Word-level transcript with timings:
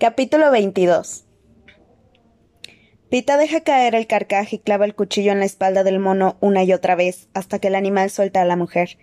Capítulo 0.00 0.52
22 0.52 1.24
Pita 3.10 3.36
deja 3.36 3.62
caer 3.62 3.96
el 3.96 4.06
carcaj 4.06 4.54
y 4.54 4.60
clava 4.60 4.84
el 4.84 4.94
cuchillo 4.94 5.32
en 5.32 5.40
la 5.40 5.44
espalda 5.44 5.82
del 5.82 5.98
mono 5.98 6.36
una 6.38 6.62
y 6.62 6.72
otra 6.72 6.94
vez, 6.94 7.26
hasta 7.34 7.58
que 7.58 7.66
el 7.66 7.74
animal 7.74 8.08
suelta 8.08 8.40
a 8.40 8.44
la 8.44 8.54
mujer. 8.54 8.96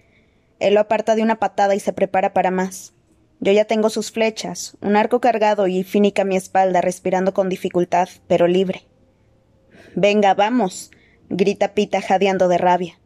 Él 0.60 0.76
lo 0.76 0.80
aparta 0.80 1.16
de 1.16 1.22
una 1.22 1.38
patada 1.38 1.76
y 1.76 1.82
se 1.82 1.92
prepara 1.92 2.32
para 2.32 2.50
más. 2.50 2.94
Yo 3.42 3.52
ya 3.52 3.66
tengo 3.66 3.90
sus 3.90 4.14
flechas, 4.14 4.78
un 4.80 4.96
arco 4.96 5.20
cargado 5.20 5.68
y 5.68 5.84
fínica 5.84 6.24
mi 6.24 6.38
espalda, 6.38 6.80
respirando 6.80 7.34
con 7.34 7.50
dificultad, 7.50 8.08
pero 8.28 8.48
libre. 8.48 8.88
Venga, 9.96 10.34
vamos, 10.34 10.92
grita 11.28 11.74
Pita 11.74 12.00
jadeando 12.00 12.48
de 12.48 12.58
rabia. 12.58 13.02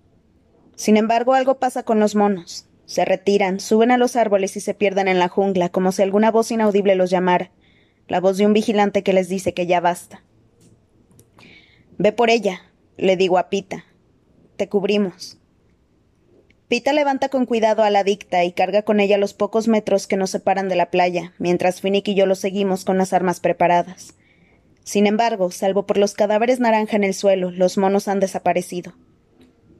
Sin 0.75 0.95
embargo, 0.95 1.33
algo 1.33 1.57
pasa 1.57 1.81
con 1.81 1.99
los 1.99 2.13
monos. 2.13 2.67
Se 2.85 3.03
retiran, 3.03 3.59
suben 3.59 3.89
a 3.89 3.97
los 3.97 4.15
árboles 4.15 4.55
y 4.57 4.59
se 4.59 4.75
pierden 4.75 5.07
en 5.07 5.17
la 5.17 5.27
jungla, 5.27 5.69
como 5.69 5.91
si 5.91 6.03
alguna 6.03 6.29
voz 6.29 6.51
inaudible 6.51 6.93
los 6.93 7.09
llamara, 7.09 7.49
la 8.09 8.19
voz 8.19 8.37
de 8.37 8.45
un 8.45 8.53
vigilante 8.53 9.03
que 9.03 9.13
les 9.13 9.29
dice 9.29 9.53
que 9.53 9.67
ya 9.67 9.79
basta. 9.79 10.23
Ve 11.97 12.11
por 12.11 12.29
ella, 12.29 12.61
le 12.97 13.15
digo 13.15 13.37
a 13.37 13.49
Pita. 13.49 13.85
Te 14.57 14.67
cubrimos. 14.67 15.37
Pita 16.67 16.91
levanta 16.93 17.29
con 17.29 17.45
cuidado 17.45 17.83
a 17.83 17.89
la 17.89 17.99
adicta 17.99 18.43
y 18.43 18.51
carga 18.51 18.81
con 18.81 18.99
ella 18.99 19.17
los 19.17 19.33
pocos 19.33 19.67
metros 19.67 20.05
que 20.05 20.17
nos 20.17 20.29
separan 20.29 20.69
de 20.69 20.75
la 20.75 20.91
playa, 20.91 21.33
mientras 21.39 21.81
Finnick 21.81 22.09
y 22.09 22.15
yo 22.15 22.25
lo 22.25 22.35
seguimos 22.35 22.83
con 22.85 22.97
las 22.97 23.13
armas 23.13 23.39
preparadas. 23.39 24.13
Sin 24.83 25.07
embargo, 25.07 25.51
salvo 25.51 25.85
por 25.85 25.97
los 25.97 26.13
cadáveres 26.13 26.59
naranja 26.59 26.95
en 26.95 27.03
el 27.03 27.13
suelo, 27.13 27.51
los 27.51 27.77
monos 27.77 28.07
han 28.07 28.19
desaparecido. 28.19 28.93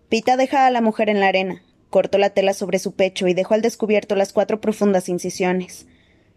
Pita 0.07 0.37
deja 0.37 0.65
a 0.65 0.71
la 0.71 0.81
mujer 0.81 1.09
en 1.09 1.19
la 1.19 1.27
arena, 1.27 1.63
cortó 1.89 2.17
la 2.17 2.31
tela 2.31 2.53
sobre 2.53 2.79
su 2.79 2.93
pecho 2.93 3.27
y 3.27 3.33
dejó 3.33 3.53
al 3.53 3.61
descubierto 3.61 4.15
las 4.15 4.33
cuatro 4.33 4.59
profundas 4.61 5.09
incisiones. 5.09 5.87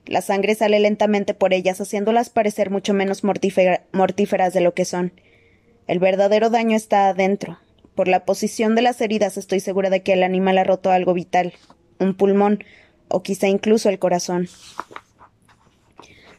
La 0.06 0.20
sangre 0.20 0.55
sale 0.55 0.80
lentamente 0.80 1.33
por 1.33 1.52
ellas, 1.52 1.80
haciéndolas 1.80 2.30
parecer 2.30 2.70
mucho 2.70 2.92
menos 2.92 3.23
mortíferas 3.23 4.53
de 4.53 4.61
lo 4.61 4.75
que 4.75 4.84
son. 4.84 5.12
El 5.86 5.98
verdadero 5.98 6.50
daño 6.50 6.77
está 6.77 7.08
adentro. 7.08 7.58
Por 7.95 8.08
la 8.08 8.25
posición 8.25 8.75
de 8.75 8.83
las 8.83 9.00
heridas 9.00 9.36
estoy 9.36 9.61
segura 9.61 9.91
de 9.91 10.03
que 10.03 10.14
el 10.14 10.23
animal 10.23 10.58
ha 10.58 10.64
roto 10.64 10.91
algo 10.91 11.14
vital, 11.14 11.53
un 11.98 12.14
pulmón, 12.14 12.64
o 13.08 13.23
quizá 13.23 13.48
incluso 13.48 13.89
el 13.91 13.98
corazón. 13.98 14.48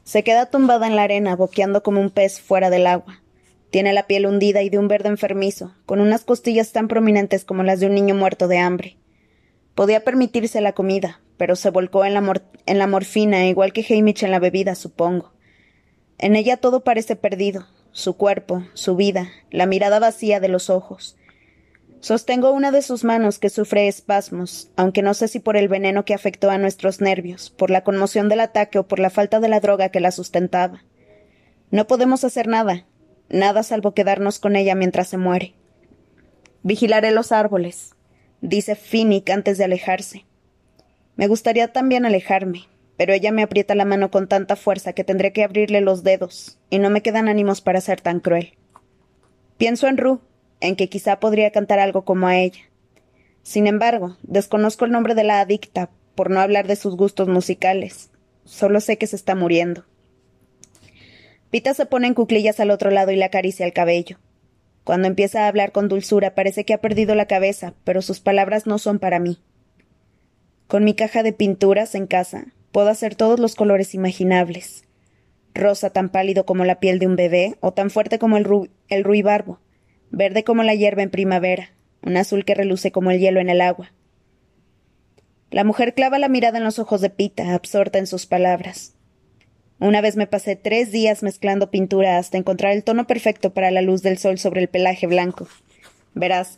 Se 0.03 0.23
queda 0.23 0.47
tumbada 0.47 0.88
en 0.88 0.95
la 0.95 1.03
arena, 1.03 1.36
boqueando 1.36 1.84
como 1.84 2.02
un 2.02 2.09
pez 2.09 2.41
fuera 2.41 2.69
del 2.69 2.88
agua. 2.88 3.22
Tiene 3.69 3.94
la 3.94 4.08
piel 4.08 4.25
hundida 4.25 4.61
y 4.61 4.69
de 4.69 4.78
un 4.78 4.88
verde 4.88 5.09
enfermizo, 5.09 5.73
con 5.86 6.02
unas 6.02 6.25
costillas 6.25 6.72
tan 6.73 6.88
prominentes 6.88 7.45
como 7.45 7.64
las 7.64 7.80
de 7.80 7.88
un 7.88 7.95
niño 7.95 8.14
muerto 8.14 8.47
de 8.47 8.58
hambre. 8.58 8.97
Podía 9.73 10.03
permitirse 10.03 10.61
la 10.61 10.73
comida, 10.73 11.22
pero 11.38 11.56
se 11.56 11.70
volcó 11.70 12.06
en 12.06 12.14
la, 12.14 12.88
morfina, 12.88 13.48
igual 13.48 13.73
que 13.73 13.86
Hamish 13.89 14.23
en 14.23 14.31
la 14.31 14.39
bebida, 14.39 14.76
supongo. 14.76 15.34
En 16.17 16.36
ella 16.36 16.58
todo 16.58 16.84
parece 16.84 17.16
perdido, 17.16 17.67
su 17.92 18.16
cuerpo, 18.16 18.64
su 18.73 18.95
vida, 18.95 19.30
la 19.52 19.66
mirada 19.66 20.00
vacía 20.00 20.40
de 20.40 20.48
los 20.48 20.70
ojos. 20.70 21.17
Sostengo 22.00 22.52
una 22.52 22.72
de 22.72 22.81
sus 22.81 23.03
manos 23.03 23.40
que 23.40 23.50
sufre 23.50 23.88
espasmos, 23.88 24.70
aunque 24.75 25.02
no 25.02 25.14
sé 25.14 25.28
si 25.28 25.40
por 25.40 25.56
el 25.56 25.70
veneno 25.70 26.03
que 26.03 26.14
afectó 26.14 26.50
a 26.50 26.58
nuestros 26.58 27.00
nervios, 27.00 27.50
por 27.50 27.70
la 27.70 27.84
conmoción 27.84 28.28
del 28.30 28.42
ataque 28.42 28.78
o 28.80 28.88
por 28.88 29.00
la 29.00 29.09
falta 29.09 29.40
de 29.40 29.47
la 29.47 29.62
droga 29.62 29.90
que 29.90 30.02
la 30.02 30.12
sustentaba. 30.12 30.84
No 31.72 31.88
podemos 31.88 32.23
hacer 32.23 32.47
nada, 32.47 32.86
nada 33.30 33.64
salvo 33.64 33.94
quedarnos 33.94 34.40
con 34.40 34.56
ella 34.56 34.75
mientras 34.75 35.08
se 35.08 35.18
muere. 35.18 35.56
Vigilaré 36.62 37.12
los 37.12 37.31
árboles, 37.31 37.95
dice 38.42 38.75
Finnick 38.75 39.30
antes 39.30 39.58
de 39.58 39.64
alejarse. 39.64 40.25
Me 41.16 41.28
gustaría 41.28 41.72
también 41.72 42.06
alejarme, 42.06 42.67
pero 42.97 43.14
ella 43.14 43.31
me 43.31 43.44
aprieta 43.44 43.75
la 43.75 43.86
mano 43.86 44.11
con 44.11 44.28
tanta 44.28 44.56
fuerza 44.56 44.94
que 44.94 45.03
tendré 45.03 45.33
que 45.33 45.44
abrirle 45.44 45.81
los 45.81 46.03
dedos, 46.03 46.59
y 46.69 46.80
no 46.80 46.89
me 46.89 47.02
quedan 47.02 47.28
ánimos 47.28 47.61
para 47.61 47.81
ser 47.81 48.02
tan 48.02 48.19
cruel. 48.19 48.58
Pienso 49.58 49.88
en 49.88 49.97
Ru, 49.97 50.22
en 50.59 50.75
que 50.75 50.89
quizá 50.89 51.19
podría 51.19 51.52
cantar 51.52 51.80
algo 51.80 52.06
como 52.06 52.28
a 52.28 52.38
ella. 52.38 52.62
Sin 53.44 53.68
embargo, 53.68 54.18
desconozco 54.24 54.85
el 54.85 54.91
nombre 54.91 55.16
de 55.16 55.24
la 55.24 55.41
adicta, 55.41 55.90
por 56.16 56.29
no 56.29 56.40
hablar 56.40 56.68
de 56.68 56.75
sus 56.75 56.96
gustos 56.96 57.28
musicales. 57.28 58.12
Solo 58.45 58.80
sé 58.80 58.97
que 58.97 59.07
se 59.07 59.16
está 59.16 59.35
muriendo. 59.35 59.85
Pita 61.50 61.74
se 61.74 61.85
pone 61.85 62.07
en 62.07 62.13
cuclillas 62.13 62.59
al 62.59 62.72
otro 62.72 62.90
lado 62.90 63.12
y 63.12 63.16
le 63.16 63.25
acaricia 63.25 63.66
el 63.66 63.74
cabello. 63.74 64.18
Cuando 64.84 65.07
empieza 65.07 65.44
a 65.44 65.47
hablar 65.47 65.72
con 65.72 65.88
dulzura 65.88 66.35
parece 66.35 66.66
que 66.66 66.74
ha 66.74 66.81
perdido 66.81 67.16
la 67.16 67.28
cabeza, 67.28 67.74
pero 67.84 68.01
sus 68.01 68.19
palabras 68.19 68.66
no 68.66 68.80
son 68.80 69.00
para 69.00 69.19
mí. 69.19 69.40
Con 70.73 70.85
mi 70.85 70.95
caja 70.95 71.22
de 71.22 71.34
pinturas 71.34 71.94
en 71.94 72.07
casa, 72.07 72.47
Puedo 72.72 72.89
hacer 72.89 73.13
todos 73.13 73.39
los 73.39 73.53
colores 73.53 73.94
imaginables. 73.94 74.85
Rosa 75.53 75.91
tan 75.91 76.09
pálido 76.09 76.47
como 76.47 76.66
la 76.66 76.79
piel 76.79 76.97
de 76.97 77.06
un 77.06 77.16
bebé, 77.16 77.57
o 77.59 77.73
tan 77.73 77.91
fuerte 77.91 78.17
como 78.17 78.38
el, 78.38 79.03
ruibarbo, 79.03 79.59
verde 80.09 80.44
como 80.44 80.63
la 80.63 80.73
hierba 80.73 81.03
en 81.03 81.12
primavera, 81.12 81.69
un 82.01 82.17
azul 82.17 82.44
que 82.44 82.56
reluce 82.56 82.91
como 82.91 83.12
el 83.12 83.19
hielo 83.19 83.39
en 83.39 83.51
el 83.51 83.62
agua. 83.62 83.94
La 85.51 85.63
mujer 85.63 85.94
clava 85.94 86.17
la 86.17 86.28
mirada 86.28 86.57
en 86.57 86.63
los 86.63 86.79
ojos 86.79 87.01
de 87.01 87.12
Pita, 87.12 87.53
absorta 87.53 88.00
en 88.00 88.07
sus 88.07 88.25
palabras. 88.25 88.95
Una 89.78 90.01
vez 90.01 90.16
me 90.16 90.25
pasé 90.25 90.56
tres 90.56 90.91
días 90.91 91.22
mezclando 91.22 91.69
pintura 91.69 92.17
hasta 92.17 92.39
encontrar 92.39 92.72
el 92.72 92.83
tono 92.83 93.06
perfecto 93.06 93.53
para 93.53 93.69
la 93.69 93.83
luz 93.83 94.01
del 94.01 94.17
sol 94.17 94.39
sobre 94.39 94.62
el 94.62 94.69
pelaje 94.69 95.06
blanco. 95.06 95.47
Verás, 96.16 96.57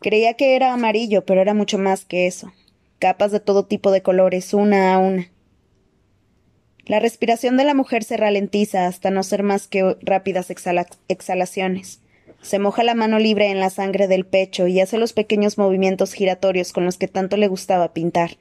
creía 0.00 0.34
que 0.34 0.54
era 0.54 0.72
amarillo, 0.72 1.26
pero 1.26 1.40
era 1.40 1.54
mucho 1.54 1.78
más 1.78 2.04
que 2.04 2.28
eso. 2.28 2.52
Capas 2.98 3.30
de 3.30 3.40
todo 3.40 3.66
tipo 3.66 3.90
de 3.90 4.02
colores, 4.02 4.54
una 4.54 4.94
a 4.94 4.98
una. 4.98 5.30
La 6.86 6.98
respiración 6.98 7.56
de 7.56 7.64
la 7.64 7.74
mujer 7.74 8.04
se 8.04 8.16
ralentiza 8.16 8.86
hasta 8.86 9.10
no 9.10 9.22
ser 9.22 9.42
más 9.42 9.66
que 9.66 9.96
rápidas 10.00 10.50
exhalaciones. 11.08 12.00
Se 12.40 12.58
moja 12.58 12.84
la 12.84 12.94
mano 12.94 13.18
libre 13.18 13.50
en 13.50 13.60
la 13.60 13.70
sangre 13.70 14.06
del 14.06 14.24
pecho 14.24 14.66
y 14.66 14.80
hace 14.80 14.96
los 14.96 15.12
pequeños 15.12 15.58
movimientos 15.58 16.12
giratorios 16.12 16.72
con 16.72 16.84
los 16.84 16.96
que 16.96 17.08
tanto 17.08 17.36
le 17.36 17.48
gustaba 17.48 17.92
pintar. 17.92 18.38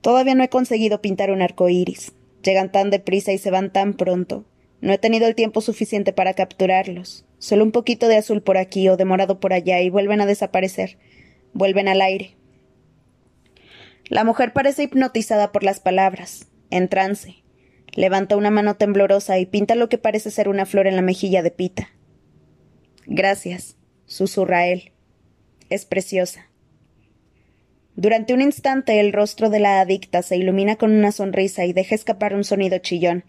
Todavía 0.00 0.34
no 0.34 0.42
he 0.42 0.48
conseguido 0.48 1.00
pintar 1.00 1.30
un 1.30 1.42
arco 1.42 1.68
iris. 1.68 2.12
Llegan 2.42 2.72
tan 2.72 2.90
deprisa 2.90 3.32
y 3.32 3.38
se 3.38 3.50
van 3.52 3.72
tan 3.72 3.94
pronto. 3.94 4.44
No 4.80 4.92
he 4.92 4.98
tenido 4.98 5.28
el 5.28 5.36
tiempo 5.36 5.60
suficiente 5.60 6.12
para 6.12 6.34
capturarlos. 6.34 7.24
Solo 7.38 7.62
un 7.62 7.70
poquito 7.70 8.08
de 8.08 8.16
azul 8.16 8.42
por 8.42 8.56
aquí 8.56 8.88
o 8.88 8.96
de 8.96 9.04
morado 9.04 9.38
por 9.38 9.52
allá 9.52 9.80
y 9.80 9.90
vuelven 9.90 10.20
a 10.20 10.26
desaparecer. 10.26 10.98
Vuelven 11.52 11.86
al 11.86 12.00
aire. 12.00 12.36
La 14.12 14.24
mujer 14.24 14.52
parece 14.52 14.82
hipnotizada 14.82 15.52
por 15.52 15.64
las 15.64 15.80
palabras 15.80 16.46
en 16.68 16.90
trance. 16.90 17.36
Levanta 17.94 18.36
una 18.36 18.50
mano 18.50 18.76
temblorosa 18.76 19.38
y 19.38 19.46
pinta 19.46 19.74
lo 19.74 19.88
que 19.88 19.96
parece 19.96 20.30
ser 20.30 20.50
una 20.50 20.66
flor 20.66 20.86
en 20.86 20.96
la 20.96 21.00
mejilla 21.00 21.42
de 21.42 21.50
Pita. 21.50 21.88
Gracias, 23.06 23.78
susurra 24.04 24.66
él. 24.66 24.92
Es 25.70 25.86
preciosa. 25.86 26.50
Durante 27.96 28.34
un 28.34 28.42
instante 28.42 29.00
el 29.00 29.14
rostro 29.14 29.48
de 29.48 29.60
la 29.60 29.80
adicta 29.80 30.20
se 30.20 30.36
ilumina 30.36 30.76
con 30.76 30.92
una 30.92 31.10
sonrisa 31.10 31.64
y 31.64 31.72
deja 31.72 31.94
escapar 31.94 32.34
un 32.34 32.44
sonido 32.44 32.76
chillón. 32.80 33.24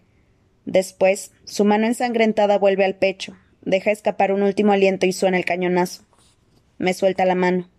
Después, 0.65 1.31
su 1.45 1.63
mano 1.63 1.87
ensangrentada 1.87 2.57
vuelve 2.57 2.83
al 2.83 2.95
pecho, 2.95 3.37
deja 3.61 3.91
escapar 3.91 4.33
un 4.33 4.43
último 4.43 4.73
aliento 4.73 5.05
y 5.05 5.13
suena 5.13 5.37
el 5.37 5.45
cañonazo. 5.45 6.03
Me 6.77 6.93
suelta 6.93 7.23
la 7.23 7.35
mano. 7.35 7.69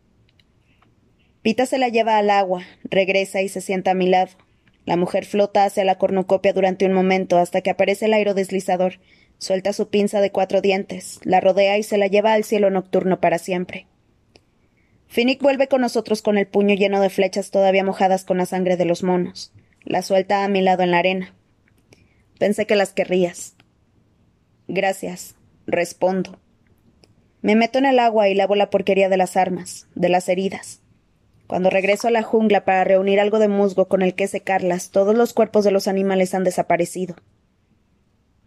Pita 1.45 1.67
se 1.67 1.77
la 1.77 1.91
lleva 1.91 2.17
al 2.17 2.31
agua, 2.31 2.63
regresa 2.85 3.43
y 3.43 3.51
se 3.51 3.61
sienta 3.61 3.91
a 3.91 3.95
mi 3.95 4.09
lado. 4.09 4.31
La 4.87 4.97
mujer 4.97 5.27
flota 5.27 5.67
hacia 5.67 5.85
la 5.85 5.99
cornucopia 5.99 6.55
durante 6.55 6.87
un 6.87 6.95
momento 6.95 7.37
hasta 7.37 7.61
que 7.61 7.69
aparece 7.69 8.07
el 8.07 8.15
aerodeslizador. 8.15 8.95
Suelta 9.37 9.75
su 9.75 9.91
pinza 9.91 10.23
de 10.23 10.33
cuatro 10.33 10.63
dientes, 10.63 11.21
la 11.23 11.43
rodea 11.43 11.77
y 11.77 11.83
se 11.83 11.99
la 11.99 12.07
lleva 12.07 12.33
al 12.33 12.45
cielo 12.45 12.71
nocturno 12.71 13.21
para 13.21 13.37
siempre. 13.37 13.87
Finnick 15.07 15.43
vuelve 15.43 15.69
con 15.69 15.83
nosotros 15.83 16.23
con 16.23 16.39
el 16.39 16.47
puño 16.47 16.77
lleno 16.77 16.99
de 17.03 17.11
flechas 17.11 17.51
todavía 17.51 17.85
mojadas 17.85 18.25
con 18.25 18.39
la 18.39 18.47
sangre 18.47 18.79
de 18.79 18.87
los 18.87 19.03
monos. 19.03 19.53
La 19.83 20.01
suelta 20.01 20.45
a 20.45 20.49
mi 20.49 20.63
lado 20.63 20.83
en 20.83 20.93
la 20.93 20.99
arena. 20.99 21.35
Pensé 22.39 22.65
que 22.67 22.75
las 22.75 22.95
querrías. 22.95 23.55
Gracias, 24.67 25.35
respondo. 25.67 26.41
Me 27.43 27.55
meto 27.55 27.79
en 27.81 27.85
el 27.85 27.99
agua 27.99 28.31
y 28.31 28.35
lavo 28.35 28.55
la 28.55 28.71
porquería 28.71 29.11
de 29.11 29.19
las 29.19 29.37
armas, 29.37 29.89
de 29.95 30.09
las 30.09 30.31
heridas. 30.31 30.81
Cuando 31.47 31.71
regreso 31.71 32.09
a 32.09 32.11
la 32.11 32.23
jungla 32.23 32.65
para 32.65 32.85
reunir 32.85 33.21
algo 33.21 33.39
de 33.39 33.49
musgo 33.49 33.87
con 33.87 34.03
el 34.03 34.15
que 34.15 34.29
secarlas, 34.29 34.91
todos 34.91 35.15
los 35.15 35.35
cuerpos 35.35 35.65
de 35.65 35.71
los 35.71 35.89
animales 35.89 36.35
han 36.35 36.45
desaparecido. 36.45 37.17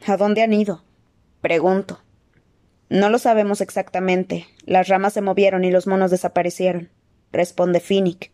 ¿A 0.05 0.17
dónde 0.17 0.41
han 0.41 0.53
ido? 0.53 0.83
Pregunto. 1.41 2.01
No 2.89 3.09
lo 3.09 3.19
sabemos 3.19 3.61
exactamente. 3.61 4.47
Las 4.65 4.87
ramas 4.87 5.13
se 5.13 5.21
movieron 5.21 5.65
y 5.65 5.71
los 5.71 5.87
monos 5.87 6.09
desaparecieron, 6.09 6.89
responde 7.31 7.79
Finnick. 7.79 8.31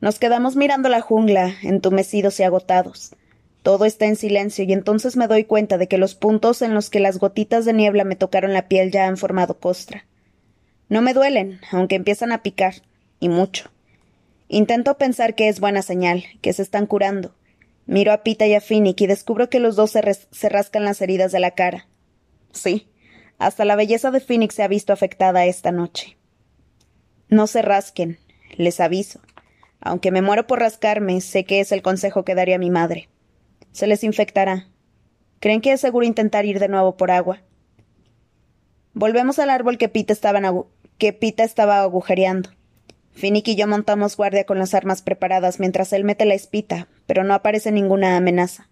Nos 0.00 0.18
quedamos 0.18 0.54
mirando 0.54 0.88
la 0.88 1.00
jungla, 1.00 1.54
entumecidos 1.62 2.38
y 2.38 2.42
agotados. 2.42 3.16
Todo 3.62 3.86
está 3.86 4.04
en 4.04 4.16
silencio 4.16 4.64
y 4.64 4.72
entonces 4.74 5.16
me 5.16 5.26
doy 5.26 5.44
cuenta 5.44 5.78
de 5.78 5.88
que 5.88 5.96
los 5.96 6.14
puntos 6.14 6.60
en 6.60 6.74
los 6.74 6.90
que 6.90 7.00
las 7.00 7.18
gotitas 7.18 7.64
de 7.64 7.72
niebla 7.72 8.04
me 8.04 8.14
tocaron 8.14 8.52
la 8.52 8.68
piel 8.68 8.90
ya 8.90 9.06
han 9.06 9.16
formado 9.16 9.58
costra. 9.58 10.04
No 10.94 11.02
me 11.02 11.12
duelen, 11.12 11.58
aunque 11.72 11.96
empiezan 11.96 12.30
a 12.30 12.44
picar, 12.44 12.74
y 13.18 13.28
mucho. 13.28 13.68
Intento 14.46 14.96
pensar 14.96 15.34
que 15.34 15.48
es 15.48 15.58
buena 15.58 15.82
señal, 15.82 16.22
que 16.40 16.52
se 16.52 16.62
están 16.62 16.86
curando. 16.86 17.34
Miro 17.84 18.12
a 18.12 18.22
Pita 18.22 18.46
y 18.46 18.54
a 18.54 18.60
Finnick 18.60 19.00
y 19.00 19.08
descubro 19.08 19.50
que 19.50 19.58
los 19.58 19.74
dos 19.74 19.90
se, 19.90 20.48
rascan 20.48 20.84
las 20.84 21.02
heridas 21.02 21.32
de 21.32 21.40
la 21.40 21.50
cara. 21.50 21.88
Sí, 22.52 22.86
hasta 23.38 23.64
la 23.64 23.74
belleza 23.74 24.12
de 24.12 24.20
Finnick 24.20 24.52
se 24.52 24.62
ha 24.62 24.68
visto 24.68 24.92
afectada 24.92 25.46
esta 25.46 25.72
noche. 25.72 26.16
No 27.28 27.48
se 27.48 27.62
rasquen, 27.62 28.20
les 28.56 28.78
aviso. 28.78 29.18
Aunque 29.80 30.12
me 30.12 30.22
muero 30.22 30.46
por 30.46 30.60
rascarme, 30.60 31.20
sé 31.20 31.42
que 31.42 31.58
es 31.58 31.72
el 31.72 31.82
consejo 31.82 32.24
que 32.24 32.36
daría 32.36 32.60
mi 32.60 32.70
madre. 32.70 33.08
Se 33.72 33.88
les 33.88 34.04
infectará. 34.04 34.68
¿Creen 35.40 35.60
que 35.60 35.72
es 35.72 35.80
seguro 35.80 36.06
intentar 36.06 36.44
ir 36.44 36.60
de 36.60 36.68
nuevo 36.68 36.96
por 36.96 37.10
agua? 37.10 37.40
Volvemos 38.92 39.40
al 39.40 39.50
árbol 39.50 39.76
que 39.76 39.88
Pita 39.88 40.12
estaba, 40.12 40.40
que 40.98 41.12
Pita 41.12 41.44
estaba 41.44 41.80
agujereando. 41.80 42.50
Finnick 43.12 43.48
y 43.48 43.56
yo 43.56 43.66
montamos 43.66 44.16
guardia 44.16 44.44
con 44.44 44.58
las 44.58 44.74
armas 44.74 45.02
preparadas 45.02 45.60
mientras 45.60 45.92
él 45.92 46.04
mete 46.04 46.24
la 46.24 46.34
espita, 46.34 46.88
pero 47.06 47.24
no 47.24 47.34
aparece 47.34 47.72
ninguna 47.72 48.16
amenaza. 48.16 48.68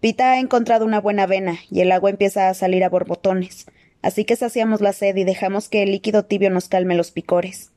Pita 0.00 0.32
ha 0.32 0.38
encontrado 0.38 0.84
una 0.84 1.00
buena 1.00 1.26
vena 1.26 1.58
y 1.70 1.80
el 1.80 1.90
agua 1.90 2.10
empieza 2.10 2.48
a 2.48 2.54
salir 2.54 2.84
a 2.84 2.88
borbotones, 2.88 3.66
así 4.02 4.24
que 4.24 4.36
saciamos 4.36 4.80
la 4.80 4.92
sed 4.92 5.16
y 5.16 5.24
dejamos 5.24 5.68
que 5.68 5.82
el 5.82 5.90
líquido 5.90 6.24
tibio 6.24 6.50
nos 6.50 6.68
calme 6.68 6.94
los 6.94 7.10
picores. 7.10 7.72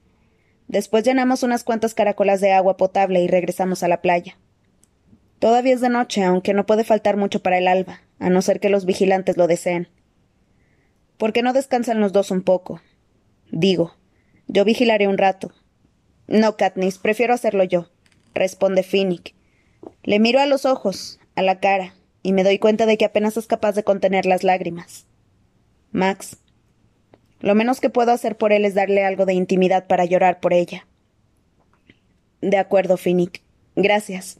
Después 0.67 1.03
llenamos 1.03 1.43
unas 1.43 1.63
cuantas 1.63 1.93
caracolas 1.93 2.39
de 2.39 2.53
agua 2.53 2.77
potable 2.77 3.21
y 3.21 3.27
regresamos 3.27 3.83
a 3.83 3.87
la 3.87 4.01
playa. 4.01 4.37
Todavía 5.39 5.73
es 5.73 5.81
de 5.81 5.89
noche, 5.89 6.23
aunque 6.23 6.53
no 6.53 6.65
puede 6.65 6.83
faltar 6.83 7.17
mucho 7.17 7.41
para 7.41 7.57
el 7.57 7.67
alba, 7.67 8.01
a 8.19 8.29
no 8.29 8.41
ser 8.41 8.59
que 8.59 8.69
los 8.69 8.85
vigilantes 8.85 9.37
lo 9.37 9.47
deseen. 9.47 9.89
¿Por 11.17 11.33
qué 11.33 11.41
no 11.41 11.53
descansan 11.53 11.99
los 11.99 12.13
dos 12.13 12.29
un 12.29 12.43
poco? 12.43 12.81
Digo, 13.51 13.95
yo 14.47 14.65
vigilaré 14.65 15.07
un 15.07 15.17
rato, 15.17 15.51
no, 16.31 16.55
Katniss, 16.55 16.97
prefiero 16.97 17.33
hacerlo 17.33 17.65
yo, 17.65 17.89
responde 18.33 18.83
Finnick. 18.83 19.35
Le 20.03 20.17
miro 20.17 20.39
a 20.39 20.45
los 20.45 20.65
ojos, 20.65 21.19
a 21.35 21.41
la 21.41 21.59
cara, 21.59 21.93
y 22.23 22.31
me 22.31 22.45
doy 22.45 22.57
cuenta 22.57 22.85
de 22.85 22.97
que 22.97 23.03
apenas 23.03 23.35
es 23.35 23.47
capaz 23.47 23.73
de 23.73 23.83
contener 23.83 24.25
las 24.25 24.45
lágrimas. 24.45 25.07
Max. 25.91 26.37
Lo 27.41 27.53
menos 27.53 27.81
que 27.81 27.89
puedo 27.89 28.13
hacer 28.13 28.37
por 28.37 28.53
él 28.53 28.63
es 28.63 28.75
darle 28.75 29.03
algo 29.03 29.25
de 29.25 29.33
intimidad 29.33 29.87
para 29.87 30.05
llorar 30.05 30.39
por 30.39 30.53
ella. 30.53 30.87
De 32.39 32.57
acuerdo, 32.57 32.95
Finnick. 32.95 33.41
Gracias. 33.75 34.39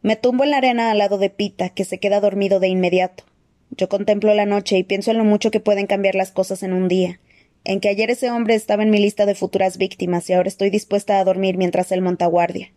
Me 0.00 0.16
tumbo 0.16 0.44
en 0.44 0.52
la 0.52 0.56
arena 0.56 0.90
al 0.90 0.96
lado 0.96 1.18
de 1.18 1.28
Pita, 1.28 1.68
que 1.68 1.84
se 1.84 1.98
queda 1.98 2.20
dormido 2.20 2.58
de 2.58 2.68
inmediato. 2.68 3.24
Yo 3.70 3.90
contemplo 3.90 4.32
la 4.32 4.46
noche 4.46 4.78
y 4.78 4.82
pienso 4.82 5.10
en 5.10 5.18
lo 5.18 5.24
mucho 5.24 5.50
que 5.50 5.60
pueden 5.60 5.86
cambiar 5.86 6.14
las 6.14 6.30
cosas 6.30 6.62
en 6.62 6.72
un 6.72 6.88
día, 6.88 7.20
en 7.64 7.80
que 7.80 7.88
ayer 7.88 8.10
ese 8.10 8.30
hombre 8.30 8.54
estaba 8.54 8.82
en 8.82 8.90
mi 8.90 8.98
lista 8.98 9.26
de 9.26 9.34
futuras 9.34 9.78
víctimas 9.78 10.28
y 10.28 10.32
ahora 10.32 10.48
estoy 10.48 10.70
dispuesta 10.70 11.18
a 11.18 11.24
dormir 11.24 11.56
mientras 11.56 11.92
él 11.92 12.02
monta 12.02 12.26
guardia. 12.26 12.72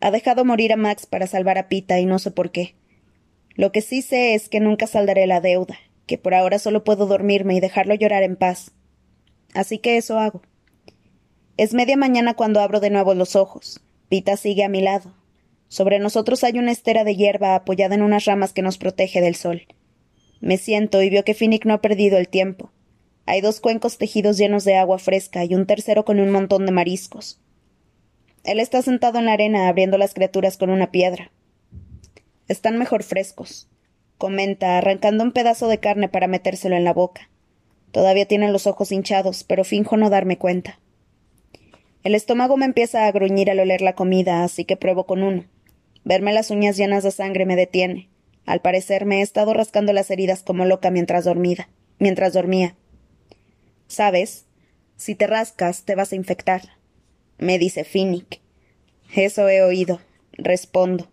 Ha 0.00 0.10
dejado 0.10 0.44
morir 0.44 0.72
a 0.72 0.76
Max 0.76 1.06
para 1.06 1.26
salvar 1.26 1.58
a 1.58 1.68
Pita 1.68 1.98
y 1.98 2.06
no 2.06 2.18
sé 2.18 2.30
por 2.30 2.50
qué. 2.50 2.74
Lo 3.54 3.72
que 3.72 3.80
sí 3.80 4.02
sé 4.02 4.34
es 4.34 4.48
que 4.48 4.60
nunca 4.60 4.86
saldaré 4.86 5.26
la 5.26 5.40
deuda, 5.40 5.78
que 6.06 6.18
por 6.18 6.34
ahora 6.34 6.58
solo 6.58 6.84
puedo 6.84 7.06
dormirme 7.06 7.54
y 7.54 7.60
dejarlo 7.60 7.94
llorar 7.94 8.22
en 8.22 8.36
paz. 8.36 8.72
Así 9.54 9.78
que 9.78 9.96
eso 9.96 10.18
hago. 10.18 10.42
Es 11.56 11.72
media 11.72 11.96
mañana 11.96 12.34
cuando 12.34 12.60
abro 12.60 12.80
de 12.80 12.90
nuevo 12.90 13.14
los 13.14 13.36
ojos. 13.36 13.80
Pita 14.08 14.36
sigue 14.36 14.64
a 14.64 14.68
mi 14.68 14.80
lado. 14.80 15.14
Sobre 15.68 15.98
nosotros 15.98 16.44
hay 16.44 16.58
una 16.58 16.72
estera 16.72 17.04
de 17.04 17.16
hierba 17.16 17.54
apoyada 17.54 17.94
en 17.94 18.02
unas 18.02 18.24
ramas 18.24 18.52
que 18.52 18.62
nos 18.62 18.78
protege 18.78 19.20
del 19.20 19.36
sol. 19.36 19.62
Me 20.40 20.58
siento 20.58 21.00
y 21.00 21.10
veo 21.10 21.24
que 21.24 21.34
Finnick 21.34 21.64
no 21.64 21.74
ha 21.74 21.80
perdido 21.80 22.18
el 22.18 22.28
tiempo. 22.28 22.70
Hay 23.26 23.40
dos 23.40 23.60
cuencos 23.60 23.98
tejidos 23.98 24.36
llenos 24.36 24.64
de 24.64 24.76
agua 24.76 24.98
fresca 24.98 25.44
y 25.44 25.54
un 25.54 25.66
tercero 25.66 26.04
con 26.04 26.20
un 26.20 26.30
montón 26.30 26.66
de 26.66 26.72
mariscos. 26.72 27.40
Él 28.44 28.60
está 28.60 28.82
sentado 28.82 29.18
en 29.18 29.24
la 29.24 29.32
arena 29.32 29.68
abriendo 29.68 29.96
las 29.96 30.12
criaturas 30.12 30.58
con 30.58 30.68
una 30.68 30.90
piedra. 30.90 31.30
Están 32.48 32.76
mejor 32.76 33.02
frescos, 33.02 33.68
comenta, 34.18 34.76
arrancando 34.76 35.24
un 35.24 35.32
pedazo 35.32 35.68
de 35.68 35.80
carne 35.80 36.10
para 36.10 36.26
metérselo 36.26 36.76
en 36.76 36.84
la 36.84 36.92
boca. 36.92 37.30
Todavía 37.90 38.26
tienen 38.26 38.52
los 38.52 38.66
ojos 38.66 38.92
hinchados, 38.92 39.44
pero 39.44 39.64
finjo 39.64 39.96
no 39.96 40.10
darme 40.10 40.36
cuenta. 40.36 40.78
El 42.02 42.14
estómago 42.14 42.58
me 42.58 42.66
empieza 42.66 43.06
a 43.06 43.12
gruñir 43.12 43.50
al 43.50 43.60
oler 43.60 43.80
la 43.80 43.94
comida, 43.94 44.44
así 44.44 44.66
que 44.66 44.76
pruebo 44.76 45.06
con 45.06 45.22
uno. 45.22 45.46
Verme 46.04 46.34
las 46.34 46.50
uñas 46.50 46.76
llenas 46.76 47.02
de 47.02 47.10
sangre 47.10 47.46
me 47.46 47.56
detiene. 47.56 48.10
Al 48.44 48.60
parecer 48.60 49.06
me 49.06 49.20
he 49.20 49.22
estado 49.22 49.54
rascando 49.54 49.94
las 49.94 50.10
heridas 50.10 50.42
como 50.42 50.66
loca 50.66 50.90
mientras 50.90 51.24
dormida, 51.24 51.70
mientras 51.98 52.34
dormía. 52.34 52.76
Sabes, 53.86 54.46
si 54.96 55.14
te 55.14 55.26
rascas 55.26 55.84
te 55.84 55.94
vas 55.94 56.12
a 56.12 56.16
infectar, 56.16 56.62
me 57.38 57.58
dice 57.58 57.84
Finnick. 57.84 58.40
Eso 59.14 59.48
he 59.48 59.62
oído, 59.62 60.00
respondo. 60.32 61.10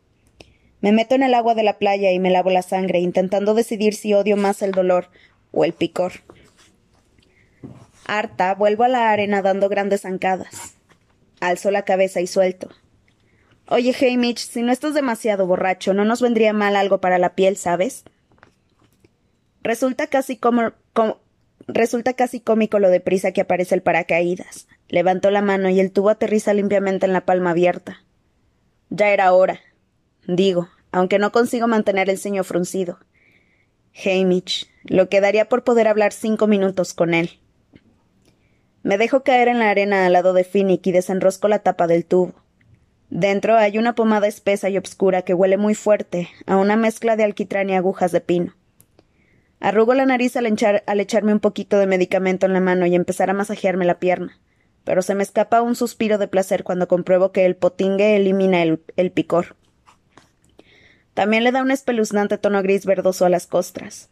Me 0.82 0.92
meto 0.92 1.16
en 1.16 1.24
el 1.24 1.34
agua 1.34 1.54
de 1.54 1.64
la 1.64 1.78
playa 1.78 2.12
y 2.12 2.20
me 2.20 2.32
lavo 2.32 2.50
la 2.50 2.64
sangre, 2.64 3.00
intentando 3.00 3.54
decidir 3.54 3.94
si 3.94 4.14
odio 4.14 4.38
más 4.38 4.62
el 4.62 4.72
dolor 4.72 5.10
o 5.52 5.64
el 5.64 5.74
picor. 5.74 6.14
Harta, 8.06 8.56
vuelvo 8.56 8.84
a 8.84 8.88
la 8.88 9.12
arena 9.12 9.42
dando 9.42 9.70
grandes 9.70 10.02
zancadas. 10.02 10.76
Alzo 11.40 11.70
la 11.72 11.86
cabeza 11.86 12.20
y 12.22 12.28
suelto. 12.28 12.70
Oye, 13.68 13.96
Hamish, 13.96 14.50
si 14.50 14.64
no 14.64 14.72
estás 14.72 14.94
demasiado 14.94 15.48
borracho, 15.48 15.94
no 15.94 16.04
nos 16.04 16.22
vendría 16.22 16.52
mal 16.52 16.76
algo 16.76 17.00
para 17.00 17.20
la 17.20 17.36
piel, 17.36 17.56
¿sabes? 17.56 18.04
Resulta 19.62 20.08
casi 20.08 20.36
como, 20.36 20.74
como 20.94 21.20
Resulta 21.68 22.14
casi 22.14 22.40
cómico 22.40 22.80
lo 22.80 22.90
deprisa 22.90 23.32
que 23.32 23.42
aparece 23.42 23.76
el 23.76 23.82
paracaídas. 23.82 24.68
Levantó 24.88 25.32
la 25.32 25.42
mano 25.42 25.70
y 25.70 25.80
el 25.80 25.92
tubo 25.92 26.10
aterriza 26.10 26.54
limpiamente 26.54 27.06
en 27.06 27.14
la 27.14 27.26
palma 27.26 27.52
abierta. 27.52 28.04
Ya 28.90 29.10
era 29.10 29.32
hora. 29.34 29.60
Digo, 30.28 30.70
aunque 30.92 31.20
no 31.20 31.32
consigo 31.32 31.68
mantener 31.68 32.10
el 32.10 32.18
ceño 32.18 32.44
fruncido. 32.44 33.00
Hamish, 34.06 34.70
lo 34.84 35.10
que 35.10 35.22
daría 35.22 35.50
por 35.50 35.64
poder 35.64 35.88
hablar 35.88 36.14
cinco 36.14 36.48
minutos 36.48 36.94
con 36.94 37.14
él. 37.14 37.40
Me 38.84 38.98
dejo 38.98 39.24
caer 39.24 39.48
en 39.48 39.60
la 39.60 39.70
arena 39.70 40.06
al 40.06 40.14
lado 40.14 40.34
de 40.34 40.44
Finnick 40.44 40.86
y 40.88 40.92
desenrosco 40.92 41.48
la 41.48 41.60
tapa 41.60 41.88
del 41.88 42.06
tubo. 42.06 42.34
Dentro 43.10 43.58
hay 43.58 43.78
una 43.78 43.94
pomada 43.94 44.28
espesa 44.28 44.70
y 44.70 44.78
obscura 44.78 45.22
que 45.22 45.34
huele 45.34 45.58
muy 45.58 45.76
fuerte, 45.76 46.30
a 46.48 46.58
una 46.58 46.78
mezcla 46.78 47.16
de 47.16 47.26
alquitrán 47.26 47.70
y 47.70 47.76
agujas 47.76 48.12
de 48.12 48.22
pino. 48.22 48.56
Arrugo 49.62 49.94
la 49.94 50.08
nariz 50.08 50.36
al, 50.36 50.48
echarme 51.00 51.34
un 51.34 51.40
poquito 51.40 51.78
de 51.78 51.86
medicamento 51.86 52.48
en 52.48 52.54
la 52.54 52.60
mano 52.60 52.88
y 52.88 52.96
empezar 52.96 53.30
a 53.30 53.36
masajearme 53.36 53.86
la 53.86 54.00
pierna, 54.00 54.40
pero 54.84 55.04
se 55.04 55.14
me 55.14 55.22
escapa 55.22 55.62
un 55.62 55.76
suspiro 55.76 56.18
de 56.18 56.28
placer 56.28 56.64
cuando 56.64 56.88
compruebo 56.88 57.32
que 57.32 57.46
el 57.46 57.56
potingue 57.56 58.16
elimina 58.16 58.64
el, 58.64 59.12
picor. 59.12 59.56
También 61.14 61.44
le 61.44 61.52
da 61.52 61.62
un 61.62 61.70
espeluznante 61.70 62.40
tono 62.40 62.64
gris 62.64 62.88
verdoso 62.88 63.24
a 63.24 63.30
las 63.30 63.46
costras. 63.46 64.10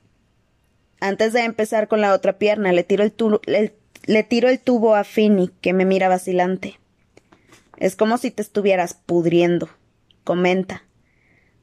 Antes 1.00 1.33
de 1.33 1.43
empezar 1.45 1.88
con 1.88 2.00
la 2.00 2.13
otra 2.13 2.38
pierna, 2.38 2.71
le 2.71 2.83
tiro 2.83 3.03
el, 3.03 3.73
le 4.05 4.23
tiro 4.23 4.50
el 4.50 4.59
tubo 4.59 4.93
a 4.93 5.03
Finny, 5.03 5.50
que 5.62 5.73
me 5.73 5.85
mira 5.85 6.09
vacilante. 6.09 6.79
Es 7.77 7.95
como 7.95 8.19
si 8.19 8.29
te 8.29 8.43
estuvieras 8.43 8.93
pudriendo, 8.93 9.67
comenta. 10.23 10.83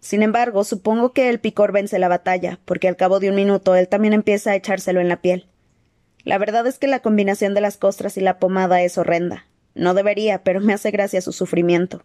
Sin 0.06 0.22
embargo, 0.22 0.62
supongo 0.62 1.12
que 1.12 1.28
el 1.28 1.40
picor 1.40 1.72
vence 1.72 1.98
la 1.98 2.06
batalla, 2.06 2.60
porque 2.64 2.86
al 2.86 2.94
cabo 2.94 3.18
de 3.18 3.28
un 3.28 3.34
minuto 3.34 3.74
él 3.74 3.88
también 3.88 4.14
empieza 4.14 4.52
a 4.52 4.54
echárselo 4.54 5.00
en 5.00 5.08
la 5.08 5.20
piel. 5.20 5.48
La 6.22 6.38
verdad 6.38 6.64
es 6.68 6.78
que 6.78 6.86
la 6.86 7.00
combinación 7.00 7.54
de 7.54 7.60
las 7.60 7.76
costras 7.76 8.16
y 8.16 8.20
la 8.20 8.38
pomada 8.38 8.80
es 8.82 8.98
horrenda. 8.98 9.46
No 9.74 9.94
debería, 9.94 10.44
pero 10.44 10.60
me 10.60 10.74
hace 10.74 10.92
gracia 10.92 11.20
su 11.20 11.32
sufrimiento. 11.32 12.04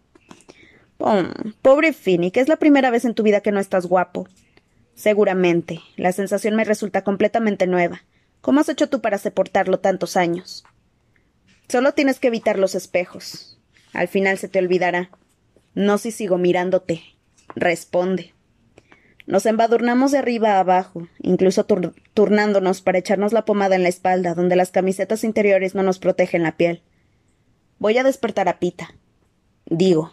Oh, 0.98 1.22
pobre 1.62 1.92
Finny, 1.92 2.32
que 2.32 2.40
es 2.40 2.48
la 2.48 2.56
primera 2.56 2.90
vez 2.90 3.04
en 3.04 3.14
tu 3.14 3.22
vida 3.22 3.40
que 3.40 3.52
no 3.52 3.60
estás 3.60 3.86
guapo. 3.86 4.26
Seguramente. 4.96 5.78
La 5.94 6.10
sensación 6.10 6.56
me 6.56 6.64
resulta 6.64 7.04
completamente 7.04 7.68
nueva. 7.68 8.02
¿Cómo 8.40 8.58
has 8.58 8.68
hecho 8.68 8.88
tú 8.88 9.00
para 9.00 9.18
soportarlo 9.18 9.78
tantos 9.78 10.16
años? 10.16 10.64
Solo 11.68 11.92
tienes 11.92 12.18
que 12.18 12.26
evitar 12.26 12.58
los 12.58 12.74
espejos. 12.74 13.60
Al 13.92 14.08
final 14.08 14.38
se 14.38 14.48
te 14.48 14.58
olvidará. 14.58 15.10
No 15.76 15.98
si 15.98 16.10
sigo 16.10 16.36
mirándote 16.36 17.11
responde. 17.54 18.34
Nos 19.26 19.46
embadurnamos 19.46 20.10
de 20.10 20.18
arriba 20.18 20.54
a 20.54 20.60
abajo, 20.60 21.08
incluso 21.20 21.64
turnándonos 22.14 22.82
para 22.82 22.98
echarnos 22.98 23.32
la 23.32 23.44
pomada 23.44 23.76
en 23.76 23.82
la 23.84 23.88
espalda, 23.88 24.34
donde 24.34 24.56
las 24.56 24.70
camisetas 24.70 25.24
interiores 25.24 25.74
no 25.74 25.82
nos 25.82 25.98
protegen 25.98 26.42
la 26.42 26.56
piel. 26.56 26.82
Voy 27.78 27.98
a 27.98 28.04
despertar 28.04 28.48
a 28.48 28.58
Pita. 28.58 28.94
Digo. 29.66 30.12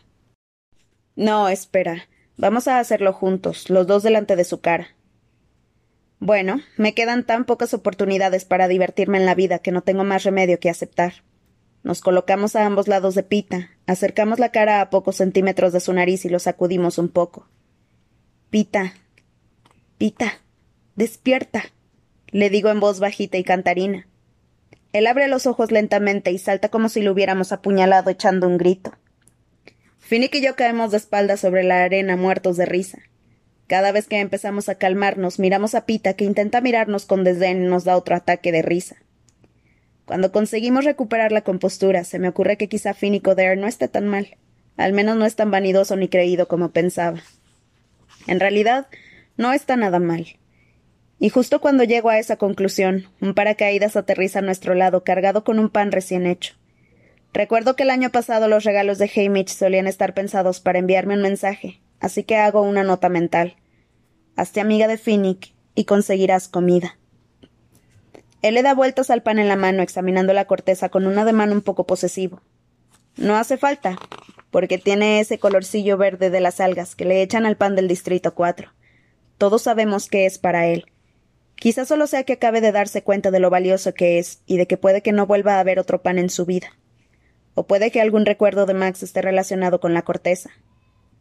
No, 1.15 1.49
espera. 1.49 2.07
Vamos 2.37 2.67
a 2.67 2.79
hacerlo 2.79 3.11
juntos, 3.11 3.69
los 3.69 3.87
dos 3.87 4.03
delante 4.03 4.35
de 4.35 4.43
su 4.43 4.61
cara. 4.61 4.95
Bueno, 6.19 6.61
me 6.77 6.93
quedan 6.93 7.25
tan 7.25 7.45
pocas 7.45 7.73
oportunidades 7.73 8.45
para 8.45 8.67
divertirme 8.67 9.17
en 9.17 9.25
la 9.25 9.35
vida 9.35 9.59
que 9.59 9.71
no 9.71 9.81
tengo 9.81 10.03
más 10.03 10.23
remedio 10.23 10.59
que 10.59 10.69
aceptar. 10.69 11.23
Nos 11.83 12.01
colocamos 12.01 12.55
a 12.55 12.65
ambos 12.65 12.87
lados 12.87 13.15
de 13.15 13.23
Pita, 13.23 13.69
acercamos 13.87 14.39
la 14.39 14.51
cara 14.51 14.81
a 14.81 14.89
pocos 14.89 15.15
centímetros 15.15 15.71
de 15.71 15.79
su 15.79 15.93
nariz 15.93 16.25
y 16.25 16.29
lo 16.29 16.39
sacudimos 16.39 16.97
un 16.97 17.09
poco. 17.09 17.47
Pita. 18.49 18.93
Pita. 19.97 20.39
Despierta. 20.95 21.63
le 22.27 22.49
digo 22.49 22.69
en 22.69 22.79
voz 22.79 22.99
bajita 22.99 23.37
y 23.37 23.43
cantarina. 23.43 24.07
Él 24.91 25.07
abre 25.07 25.27
los 25.27 25.45
ojos 25.47 25.71
lentamente 25.71 26.31
y 26.31 26.37
salta 26.37 26.69
como 26.69 26.89
si 26.89 27.01
lo 27.01 27.11
hubiéramos 27.11 27.51
apuñalado 27.51 28.09
echando 28.09 28.47
un 28.47 28.57
grito. 28.57 28.93
Finnick 29.99 30.35
y 30.35 30.41
yo 30.41 30.55
caemos 30.55 30.91
de 30.91 30.97
espaldas 30.97 31.39
sobre 31.39 31.63
la 31.63 31.83
arena 31.83 32.15
muertos 32.15 32.57
de 32.57 32.65
risa. 32.65 32.99
Cada 33.67 33.91
vez 33.91 34.07
que 34.07 34.19
empezamos 34.19 34.67
a 34.67 34.75
calmarnos, 34.75 35.37
miramos 35.37 35.75
a 35.75 35.85
Pita, 35.85 36.15
que 36.15 36.25
intenta 36.25 36.59
mirarnos 36.59 37.05
con 37.05 37.23
desdén 37.23 37.63
y 37.63 37.67
nos 37.67 37.83
da 37.83 37.95
otro 37.95 38.15
ataque 38.15 38.51
de 38.51 38.63
risa. 38.63 38.95
Cuando 40.09 40.31
conseguimos 40.31 40.85
recuperar 40.85 41.31
la 41.31 41.43
compostura, 41.43 42.03
se 42.03 42.17
me 42.17 42.29
ocurre 42.29 42.57
que 42.57 42.67
quizá 42.67 42.95
Finnick 42.95 43.27
O'Dare 43.27 43.57
no 43.57 43.67
esté 43.67 43.87
tan 43.87 44.07
mal. 44.07 44.37
Al 44.75 44.91
menos 44.91 45.15
no 45.17 45.27
es 45.27 45.35
tan 45.35 45.51
vanidoso 45.51 45.95
ni 45.97 46.07
creído 46.07 46.47
como 46.47 46.71
pensaba. 46.71 47.21
En 48.25 48.39
realidad, 48.39 48.87
no 49.37 49.53
está 49.53 49.75
nada 49.75 49.99
mal. 49.99 50.25
Y 51.19 51.29
justo 51.29 51.61
cuando 51.61 51.83
llego 51.83 52.09
a 52.09 52.17
esa 52.17 52.37
conclusión, 52.37 53.05
un 53.21 53.35
paracaídas 53.35 53.95
aterriza 53.95 54.39
a 54.39 54.41
nuestro 54.41 54.73
lado 54.73 55.03
cargado 55.03 55.43
con 55.43 55.59
un 55.59 55.69
pan 55.69 55.91
recién 55.91 56.25
hecho. 56.25 56.55
Recuerdo 57.31 57.75
que 57.75 57.83
el 57.83 57.91
año 57.91 58.09
pasado 58.09 58.47
los 58.47 58.63
regalos 58.63 58.97
de 58.97 59.11
Hamish 59.15 59.49
solían 59.49 59.85
estar 59.85 60.15
pensados 60.15 60.59
para 60.59 60.79
enviarme 60.79 61.13
un 61.13 61.21
mensaje, 61.21 61.81
así 61.99 62.23
que 62.23 62.35
hago 62.35 62.63
una 62.63 62.81
nota 62.81 63.09
mental. 63.09 63.57
Hazte 64.35 64.59
amiga 64.59 64.87
de 64.87 64.97
Finnick 64.97 65.53
y 65.75 65.85
conseguirás 65.85 66.47
comida. 66.47 66.98
Él 68.41 68.55
le 68.55 68.63
da 68.63 68.73
vueltas 68.73 69.09
al 69.09 69.21
pan 69.21 69.39
en 69.39 69.47
la 69.47 69.55
mano, 69.55 69.81
examinando 69.81 70.33
la 70.33 70.45
corteza 70.45 70.89
con 70.89 71.07
un 71.07 71.17
ademán 71.17 71.51
un 71.51 71.61
poco 71.61 71.85
posesivo. 71.85 72.41
No 73.17 73.35
hace 73.35 73.57
falta, 73.57 73.97
porque 74.51 74.77
tiene 74.77 75.19
ese 75.19 75.39
colorcillo 75.39 75.97
verde 75.97 76.29
de 76.29 76.39
las 76.39 76.59
algas 76.59 76.95
que 76.95 77.05
le 77.05 77.21
echan 77.21 77.45
al 77.45 77.57
pan 77.57 77.75
del 77.75 77.87
Distrito 77.87 78.33
4. 78.33 78.71
Todos 79.37 79.61
sabemos 79.61 80.07
que 80.07 80.25
es 80.25 80.37
para 80.37 80.67
él. 80.67 80.85
Quizás 81.55 81.87
solo 81.89 82.07
sea 82.07 82.23
que 82.23 82.33
acabe 82.33 82.61
de 82.61 82.71
darse 82.71 83.03
cuenta 83.03 83.31
de 83.31 83.39
lo 83.39 83.49
valioso 83.49 83.93
que 83.93 84.19
es 84.19 84.41
y 84.45 84.57
de 84.57 84.67
que 84.67 84.77
puede 84.77 85.01
que 85.01 85.11
no 85.11 85.25
vuelva 85.27 85.55
a 85.55 85.59
haber 85.59 85.79
otro 85.79 86.01
pan 86.01 86.17
en 86.17 86.29
su 86.29 86.45
vida 86.45 86.69
o 87.59 87.67
puede 87.67 87.91
que 87.91 87.99
algún 87.99 88.25
recuerdo 88.25 88.65
de 88.65 88.73
Max 88.73 89.03
esté 89.03 89.21
relacionado 89.21 89.81
con 89.81 89.93
la 89.93 90.03
corteza. 90.03 90.49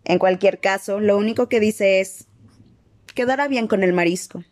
En 0.05 0.21
cualquier 0.21 0.61
caso, 0.61 1.01
lo 1.01 1.17
único 1.17 1.49
que 1.49 1.59
dice 1.59 1.99
es 1.99 2.29
quedará 3.13 3.49
bien 3.49 3.67
con 3.67 3.83
el 3.83 3.93
marisco. 3.93 4.45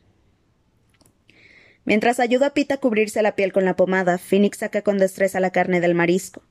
Mientras 1.87 2.21
ayuda 2.21 2.49
a 2.49 2.52
Pita 2.52 2.75
a 2.75 2.76
cubrirse 2.78 3.23
la 3.23 3.35
piel 3.35 3.55
con 3.55 3.64
la 3.64 3.76
pomada, 3.76 4.19
Phoenix 4.19 4.59
saca 4.59 4.83
con 4.83 4.99
destreza 4.99 5.40
la 5.40 5.50
carne 5.50 5.81
del 5.81 5.95
marisco. 5.95 6.43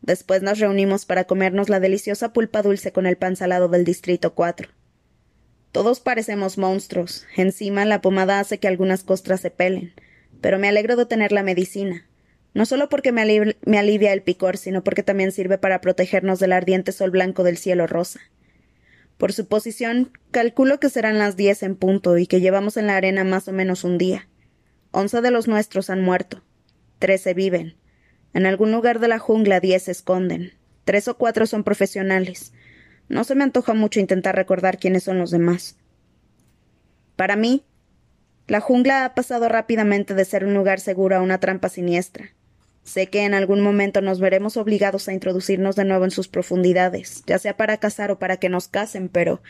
Después 0.00 0.42
nos 0.42 0.58
reunimos 0.58 1.06
para 1.06 1.24
comernos 1.24 1.68
la 1.68 1.78
deliciosa 1.78 2.32
pulpa 2.32 2.62
dulce 2.62 2.90
con 2.90 3.06
el 3.06 3.16
pan 3.16 3.36
salado 3.36 3.68
del 3.68 3.84
Distrito 3.84 4.34
4. 4.34 4.68
Todos 5.70 6.00
parecemos 6.00 6.58
monstruos. 6.58 7.24
Encima, 7.36 7.84
la 7.84 8.00
pomada 8.00 8.40
hace 8.40 8.58
que 8.58 8.66
algunas 8.66 9.04
costras 9.04 9.40
se 9.40 9.52
pelen. 9.52 9.92
Pero 10.40 10.58
me 10.58 10.66
alegro 10.66 10.96
de 10.96 11.06
tener 11.06 11.30
la 11.30 11.44
medicina 11.44 12.08
no 12.54 12.66
solo 12.66 12.88
porque 12.88 13.12
me, 13.12 13.22
alivia 13.78 14.12
el 14.12 14.22
picor, 14.22 14.56
sino 14.56 14.82
porque 14.82 15.04
también 15.04 15.30
sirve 15.30 15.58
para 15.58 15.80
protegernos 15.80 16.40
del 16.40 16.52
ardiente 16.52 16.90
sol 16.90 17.10
blanco 17.10 17.44
del 17.44 17.56
cielo 17.56 17.86
rosa. 17.86 18.20
Por 19.16 19.32
su 19.32 19.46
posición, 19.46 20.10
calculo 20.30 20.80
que 20.80 20.90
serán 20.90 21.18
las 21.18 21.36
diez 21.36 21.62
en 21.62 21.76
punto 21.76 22.18
y 22.18 22.26
que 22.26 22.40
llevamos 22.40 22.76
en 22.76 22.88
la 22.88 22.96
arena 22.96 23.22
más 23.24 23.46
o 23.46 23.52
menos 23.52 23.84
un 23.84 23.96
día. 23.96 24.28
Once 24.90 25.20
de 25.20 25.30
los 25.30 25.48
nuestros 25.48 25.90
han 25.90 26.02
muerto. 26.02 26.42
Trece 26.98 27.34
viven. 27.34 27.76
En 28.34 28.46
algún 28.46 28.72
lugar 28.72 28.98
de 28.98 29.08
la 29.08 29.18
jungla 29.18 29.60
diez 29.60 29.84
se 29.84 29.92
esconden. 29.92 30.52
Tres 30.84 31.08
o 31.08 31.16
cuatro 31.16 31.46
son 31.46 31.64
profesionales. 31.64 32.52
No 33.08 33.24
se 33.24 33.34
me 33.34 33.44
antoja 33.44 33.74
mucho 33.74 34.00
intentar 34.00 34.34
recordar 34.34 34.78
quiénes 34.78 35.04
son 35.04 35.18
los 35.18 35.30
demás. 35.30 35.76
Para 37.16 37.36
mí, 37.36 37.64
la 38.46 38.60
jungla 38.60 39.04
ha 39.04 39.14
pasado 39.14 39.48
rápidamente 39.48 40.14
de 40.14 40.24
ser 40.24 40.44
un 40.44 40.54
lugar 40.54 40.80
seguro 40.80 41.16
a 41.16 41.20
una 41.20 41.38
trampa 41.38 41.68
siniestra. 41.68 42.30
Sé 42.84 43.08
que 43.08 43.24
en 43.24 43.34
algún 43.34 43.60
momento 43.60 44.00
nos 44.00 44.18
veremos 44.18 44.56
obligados 44.56 45.08
a 45.08 45.12
introducirnos 45.12 45.76
de 45.76 45.84
nuevo 45.84 46.06
en 46.06 46.10
sus 46.10 46.28
profundidades, 46.28 47.22
ya 47.26 47.38
sea 47.38 47.54
para 47.54 47.76
cazar 47.76 48.10
o 48.10 48.18
para 48.18 48.38
que 48.38 48.48
nos 48.48 48.68
casen, 48.68 49.10
pero 49.10 49.42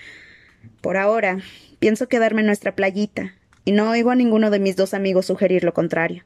por 0.80 0.97
ahora 0.97 1.38
pienso 1.78 2.09
quedarme 2.09 2.40
en 2.40 2.47
nuestra 2.47 2.75
playita, 2.75 3.35
y 3.68 3.72
no 3.72 3.90
oigo 3.90 4.10
a 4.10 4.14
ninguno 4.14 4.48
de 4.50 4.60
mis 4.60 4.76
dos 4.76 4.94
amigos 4.94 5.26
sugerir 5.26 5.62
lo 5.62 5.75
contrario. 5.75 6.25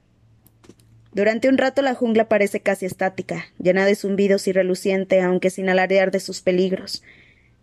Durante 1.12 1.48
un 1.48 1.58
rato 1.58 1.82
la 1.82 1.92
jungla 1.92 2.28
parece 2.28 2.60
casi 2.60 2.86
estática, 2.86 3.46
llena 3.58 3.84
de 3.84 3.96
zumbidos 3.96 4.46
y 4.46 4.52
reluciente, 4.52 5.20
aunque 5.20 5.50
sin 5.50 5.68
alardear 5.68 6.12
de 6.12 6.20
sus 6.20 6.40
peligros. 6.40 7.02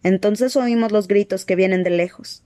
Entonces 0.03 0.57
oímos 0.57 0.91
los 0.91 1.07
gritos 1.07 1.45
que 1.45 1.55
vienen 1.55 1.83
de 1.83 1.91
lejos. 1.91 2.43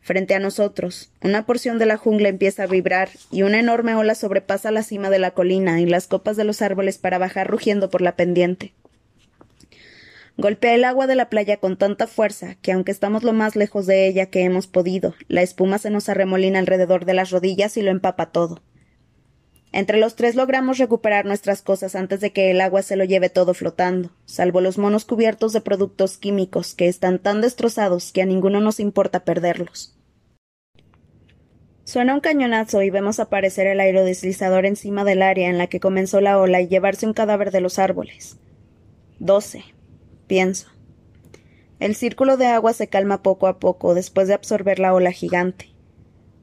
Frente 0.00 0.34
a 0.34 0.38
nosotros, 0.38 1.12
una 1.20 1.44
porción 1.44 1.78
de 1.78 1.84
la 1.84 1.98
jungla 1.98 2.30
empieza 2.30 2.62
a 2.62 2.66
vibrar 2.66 3.10
y 3.30 3.42
una 3.42 3.60
enorme 3.60 3.94
ola 3.94 4.14
sobrepasa 4.14 4.70
la 4.70 4.82
cima 4.82 5.10
de 5.10 5.18
la 5.18 5.32
colina 5.32 5.82
y 5.82 5.84
las 5.84 6.06
copas 6.06 6.38
de 6.38 6.44
los 6.44 6.62
árboles 6.62 6.96
para 6.96 7.18
bajar 7.18 7.46
rugiendo 7.46 7.90
por 7.90 8.00
la 8.00 8.16
pendiente. 8.16 8.72
Golpea 10.40 10.74
el 10.74 10.84
agua 10.84 11.06
de 11.06 11.16
la 11.16 11.28
playa 11.28 11.58
con 11.58 11.76
tanta 11.76 12.06
fuerza 12.06 12.54
que, 12.62 12.72
aunque 12.72 12.92
estamos 12.92 13.24
lo 13.24 13.34
más 13.34 13.56
lejos 13.56 13.84
de 13.84 14.08
ella 14.08 14.30
que 14.30 14.42
hemos 14.42 14.66
podido, 14.66 15.14
la 15.28 15.42
espuma 15.42 15.76
se 15.76 15.90
nos 15.90 16.08
arremolina 16.08 16.58
alrededor 16.58 17.04
de 17.04 17.12
las 17.12 17.30
rodillas 17.30 17.76
y 17.76 17.82
lo 17.82 17.90
empapa 17.90 18.32
todo. 18.32 18.62
Entre 19.70 20.00
los 20.00 20.16
tres 20.16 20.36
logramos 20.36 20.78
recuperar 20.78 21.26
nuestras 21.26 21.60
cosas 21.60 21.94
antes 21.94 22.20
de 22.20 22.32
que 22.32 22.50
el 22.50 22.62
agua 22.62 22.80
se 22.80 22.96
lo 22.96 23.04
lleve 23.04 23.28
todo 23.28 23.52
flotando, 23.52 24.12
salvo 24.24 24.62
los 24.62 24.78
monos 24.78 25.04
cubiertos 25.04 25.52
de 25.52 25.60
productos 25.60 26.16
químicos 26.16 26.74
que 26.74 26.88
están 26.88 27.18
tan 27.18 27.42
destrozados 27.42 28.10
que 28.10 28.22
a 28.22 28.26
ninguno 28.26 28.62
nos 28.62 28.80
importa 28.80 29.26
perderlos. 29.26 29.94
Suena 31.84 32.14
un 32.14 32.20
cañonazo 32.20 32.80
y 32.80 32.88
vemos 32.88 33.20
aparecer 33.20 33.66
el 33.66 33.78
aerodeslizador 33.78 34.64
encima 34.64 35.04
del 35.04 35.20
área 35.20 35.50
en 35.50 35.58
la 35.58 35.66
que 35.66 35.80
comenzó 35.80 36.22
la 36.22 36.38
ola 36.38 36.62
y 36.62 36.68
llevarse 36.68 37.06
un 37.06 37.12
cadáver 37.12 37.50
de 37.50 37.60
los 37.60 37.78
árboles. 37.78 38.38
Doce, 39.18 39.64
pienso. 40.30 40.68
El 41.80 41.96
círculo 41.96 42.36
de 42.36 42.46
agua 42.46 42.72
se 42.72 42.86
calma 42.86 43.20
poco 43.20 43.48
a 43.48 43.58
poco 43.58 43.94
después 43.94 44.28
de 44.28 44.34
absorber 44.34 44.78
la 44.78 44.94
ola 44.94 45.10
gigante. 45.10 45.74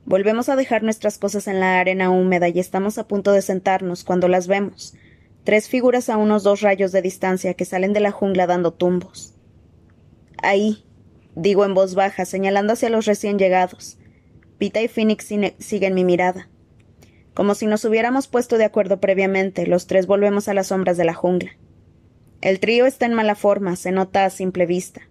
Volvemos 0.04 0.50
a 0.50 0.58
dejar 0.58 0.84
nuestras 0.84 1.18
cosas 1.18 1.48
en 1.48 1.62
la 1.62 1.80
arena 1.80 2.10
húmeda 2.10 2.50
y 2.50 2.60
estamos 2.60 2.98
a 2.98 3.08
punto 3.08 3.32
de 3.32 3.42
sentarnos 3.42 4.04
cuando 4.04 4.28
las 4.28 4.48
vemos. 4.48 4.94
Tres 5.46 5.70
figuras 5.70 6.10
a 6.10 6.18
unos 6.18 6.44
dos 6.44 6.60
rayos 6.60 6.92
de 6.92 7.02
distancia 7.02 7.54
que 7.54 7.64
salen 7.64 7.94
de 7.94 8.02
la 8.02 8.12
jungla 8.12 8.46
dando 8.46 8.74
tumbos. 8.74 9.36
Ahí, 10.44 10.84
digo 11.36 11.64
en 11.64 11.74
voz 11.74 11.96
baja, 11.96 12.26
señalando 12.26 12.74
hacia 12.74 12.90
los 12.90 13.06
recién 13.06 13.40
llegados. 13.40 13.98
Pita 14.58 14.82
y 14.82 14.90
Phoenix 14.90 15.34
siguen 15.60 15.94
mi 15.94 16.04
mirada. 16.04 16.50
Como 17.34 17.56
si 17.56 17.68
nos 17.68 17.86
hubiéramos 17.86 18.28
puesto 18.28 18.58
de 18.58 18.66
acuerdo 18.66 19.00
previamente, 19.00 19.66
los 19.66 19.88
tres 19.88 20.08
volvemos 20.08 20.50
a 20.50 20.54
las 20.54 20.68
sombras 20.68 20.98
de 20.98 21.06
la 21.06 21.14
jungla. 21.14 21.52
El 22.42 22.60
trío 22.60 22.86
está 22.86 23.06
en 23.06 23.14
mala 23.14 23.36
forma, 23.36 23.76
se 23.76 23.92
nota 23.92 24.26
a 24.26 24.30
simple 24.30 24.66
vista. 24.66 25.02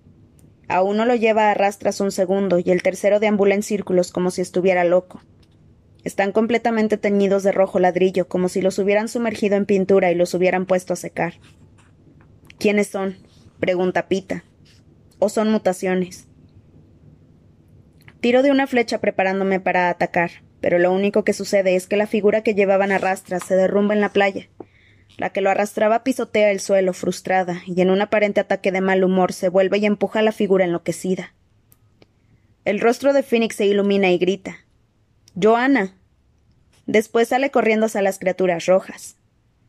A 0.68 0.82
uno 0.82 1.04
lo 1.06 1.14
lleva 1.14 1.50
a 1.50 1.54
rastras 1.54 2.00
un 2.00 2.12
segundo 2.12 2.58
y 2.58 2.70
el 2.70 2.82
tercero 2.82 3.20
deambula 3.20 3.54
en 3.54 3.62
círculos 3.62 4.12
como 4.12 4.30
si 4.30 4.42
estuviera 4.42 4.84
loco. 4.84 5.20
Están 6.04 6.30
completamente 6.30 6.98
teñidos 6.98 7.42
de 7.42 7.50
rojo 7.50 7.80
ladrillo, 7.80 8.28
como 8.28 8.48
si 8.48 8.62
los 8.62 8.78
hubieran 8.78 9.08
sumergido 9.08 9.56
en 9.56 9.66
pintura 9.66 10.12
y 10.12 10.14
los 10.14 10.34
hubieran 10.34 10.66
puesto 10.66 10.92
a 10.92 10.96
secar. 10.96 11.34
¿Quiénes 12.58 12.86
son? 12.86 13.16
pregunta 13.58 14.06
Pita. 14.06 14.44
¿O 15.18 15.28
son 15.28 15.50
mutaciones? 15.50 16.28
Tiro 18.20 18.42
de 18.42 18.52
una 18.52 18.68
flecha 18.68 19.00
preparándome 19.00 19.58
para 19.58 19.88
atacar, 19.88 20.30
pero 20.60 20.78
lo 20.78 20.92
único 20.92 21.24
que 21.24 21.32
sucede 21.32 21.74
es 21.74 21.86
que 21.86 21.96
la 21.96 22.06
figura 22.06 22.42
que 22.42 22.54
llevaban 22.54 22.92
a 22.92 22.98
rastras 22.98 23.42
se 23.44 23.56
derrumba 23.56 23.94
en 23.94 24.00
la 24.00 24.10
playa, 24.10 24.48
la 25.16 25.30
que 25.30 25.40
lo 25.40 25.50
arrastraba 25.50 26.04
pisotea 26.04 26.50
el 26.50 26.60
suelo, 26.60 26.92
frustrada, 26.92 27.62
y 27.66 27.80
en 27.80 27.90
un 27.90 28.00
aparente 28.00 28.40
ataque 28.40 28.72
de 28.72 28.80
mal 28.80 29.02
humor 29.02 29.32
se 29.32 29.48
vuelve 29.48 29.78
y 29.78 29.86
empuja 29.86 30.18
a 30.18 30.22
la 30.22 30.32
figura 30.32 30.64
enloquecida. 30.64 31.32
El 32.64 32.80
rostro 32.80 33.12
de 33.12 33.22
Phoenix 33.22 33.56
se 33.56 33.66
ilumina 33.66 34.10
y 34.10 34.18
grita. 34.18 34.58
Joana. 35.40 35.94
Después 36.86 37.28
sale 37.28 37.50
corriendo 37.50 37.86
hacia 37.86 38.02
las 38.02 38.18
criaturas 38.18 38.66
rojas. 38.66 39.16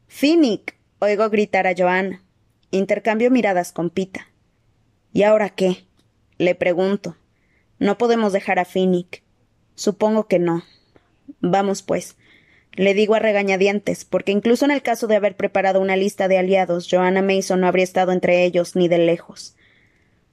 Phoenix. 0.08 0.74
oigo 1.00 1.30
gritar 1.30 1.68
a 1.68 1.76
Joana. 1.78 2.24
Intercambio 2.72 3.32
miradas 3.32 3.72
con 3.72 3.90
Pita. 3.90 4.28
¿Y 5.14 5.24
ahora 5.24 5.50
qué? 5.50 5.86
Le 6.38 6.56
pregunto. 6.56 7.16
No 7.80 7.98
podemos 7.98 8.34
dejar 8.34 8.60
a 8.60 8.66
Phoenix. 8.66 9.22
Supongo 9.76 10.28
que 10.28 10.40
no. 10.40 10.64
Vamos, 11.40 11.84
pues. 11.84 12.18
Le 12.78 12.94
digo 12.94 13.16
a 13.16 13.20
regañadientes, 13.20 14.06
porque 14.06 14.32
incluso 14.32 14.64
en 14.64 14.70
el 14.70 14.84
caso 14.84 15.08
de 15.08 15.16
haber 15.16 15.36
preparado 15.36 15.82
una 15.82 15.96
lista 15.96 16.28
de 16.28 16.38
aliados, 16.38 16.88
Joanna 16.90 17.24
Mason 17.24 17.60
no 17.60 17.68
habría 17.68 17.84
estado 17.84 18.12
entre 18.12 18.44
ellos 18.44 18.76
ni 18.76 18.88
de 18.88 19.00
lejos. 19.00 19.56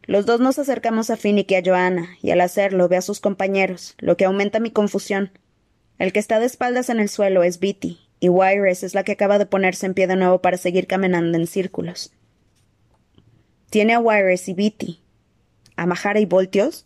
Los 0.03 0.27
dos 0.27 0.41
nos 0.41 0.59
acercamos 0.59 1.09
a 1.09 1.17
Finnick 1.17 1.51
y 1.53 1.55
a 1.55 1.63
Joanna, 1.65 2.11
y 2.21 2.33
al 2.33 2.43
hacerlo 2.43 2.87
ve 2.87 2.99
a 2.99 3.01
sus 3.01 3.19
compañeros, 3.19 3.95
lo 3.99 4.19
que 4.19 4.27
aumenta 4.27 4.61
mi 4.61 4.71
confusión. 4.71 5.31
El 5.99 6.13
que 6.13 6.19
está 6.19 6.39
de 6.39 6.45
espaldas 6.45 6.91
en 6.91 7.01
el 7.01 7.09
suelo 7.09 7.45
es 7.45 7.61
Bitty, 7.61 7.99
y 8.21 8.29
Wires 8.29 8.83
es 8.83 8.95
la 8.95 9.05
que 9.05 9.13
acaba 9.13 9.39
de 9.39 9.47
ponerse 9.47 9.87
en 9.87 9.95
pie 9.95 10.07
de 10.07 10.17
nuevo 10.17 10.43
para 10.43 10.59
seguir 10.59 10.87
caminando 10.87 11.39
en 11.39 11.47
círculos. 11.47 12.13
¿Tiene 13.71 13.95
a 13.95 14.01
Wires 14.01 14.47
y 14.51 14.53
Bitty? 14.53 15.01
¿A 15.77 15.87
Mahara 15.87 16.21
y 16.21 16.27
Voltios? 16.27 16.85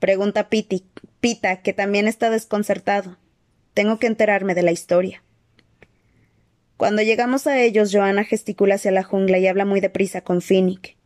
Pregunta 0.00 0.48
Pity, 0.48 0.84
Pita, 1.20 1.62
que 1.62 1.72
también 1.72 2.08
está 2.08 2.28
desconcertado. 2.28 3.18
Tengo 3.76 3.98
que 3.98 4.06
enterarme 4.06 4.54
de 4.54 4.62
la 4.62 4.72
historia. 4.72 5.22
Cuando 6.78 7.02
llegamos 7.02 7.46
a 7.46 7.60
ellos, 7.60 7.92
Joanna 7.92 8.24
gesticula 8.24 8.76
hacia 8.76 8.90
la 8.90 9.02
jungla 9.02 9.36
y 9.36 9.46
habla 9.46 9.66
muy 9.66 9.80
deprisa 9.80 10.22
con 10.22 10.40
Finnick. 10.40 10.96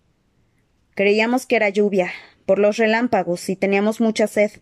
Creíamos 0.94 1.46
que 1.46 1.56
era 1.56 1.68
lluvia, 1.68 2.12
por 2.46 2.60
los 2.60 2.76
relámpagos, 2.76 3.48
y 3.48 3.56
teníamos 3.56 4.00
mucha 4.00 4.28
sed, 4.28 4.52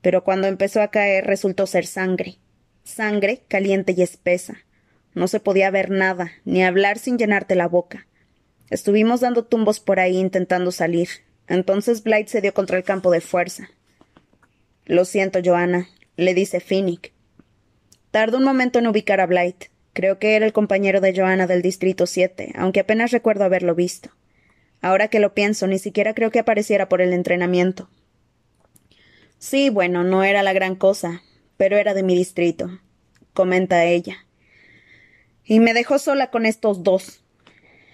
pero 0.00 0.22
cuando 0.22 0.46
empezó 0.46 0.80
a 0.80 0.92
caer 0.92 1.26
resultó 1.26 1.66
ser 1.66 1.86
sangre. 1.86 2.38
Sangre 2.84 3.42
caliente 3.48 3.96
y 3.96 4.02
espesa. 4.02 4.58
No 5.14 5.26
se 5.26 5.40
podía 5.40 5.68
ver 5.72 5.90
nada, 5.90 6.30
ni 6.44 6.62
hablar 6.62 7.00
sin 7.00 7.18
llenarte 7.18 7.56
la 7.56 7.66
boca. 7.66 8.06
Estuvimos 8.70 9.18
dando 9.18 9.44
tumbos 9.44 9.80
por 9.80 9.98
ahí 9.98 10.18
intentando 10.18 10.70
salir. 10.70 11.08
Entonces 11.48 12.04
Blight 12.04 12.28
se 12.28 12.40
dio 12.40 12.54
contra 12.54 12.76
el 12.76 12.84
campo 12.84 13.10
de 13.10 13.20
fuerza. 13.20 13.70
Lo 14.84 15.04
siento, 15.04 15.40
Joanna, 15.44 15.88
le 16.14 16.32
dice 16.32 16.60
Finnick. 16.60 17.15
Tardó 18.16 18.38
un 18.38 18.44
momento 18.44 18.78
en 18.78 18.86
ubicar 18.86 19.20
a 19.20 19.26
Blight. 19.26 19.66
Creo 19.92 20.18
que 20.18 20.36
era 20.36 20.46
el 20.46 20.54
compañero 20.54 21.02
de 21.02 21.14
Joanna 21.14 21.46
del 21.46 21.60
Distrito 21.60 22.06
7, 22.06 22.54
aunque 22.56 22.80
apenas 22.80 23.10
recuerdo 23.10 23.44
haberlo 23.44 23.74
visto. 23.74 24.08
Ahora 24.80 25.08
que 25.08 25.20
lo 25.20 25.34
pienso, 25.34 25.66
ni 25.66 25.78
siquiera 25.78 26.14
creo 26.14 26.30
que 26.30 26.38
apareciera 26.38 26.88
por 26.88 27.02
el 27.02 27.12
entrenamiento. 27.12 27.90
Sí, 29.38 29.68
bueno, 29.68 30.02
no 30.02 30.24
era 30.24 30.42
la 30.42 30.54
gran 30.54 30.76
cosa, 30.76 31.20
pero 31.58 31.76
era 31.76 31.92
de 31.92 32.02
mi 32.02 32.16
distrito, 32.16 32.80
comenta 33.34 33.84
ella. 33.84 34.24
Y 35.44 35.60
me 35.60 35.74
dejó 35.74 35.98
sola 35.98 36.30
con 36.30 36.46
estos 36.46 36.82
dos. 36.82 37.22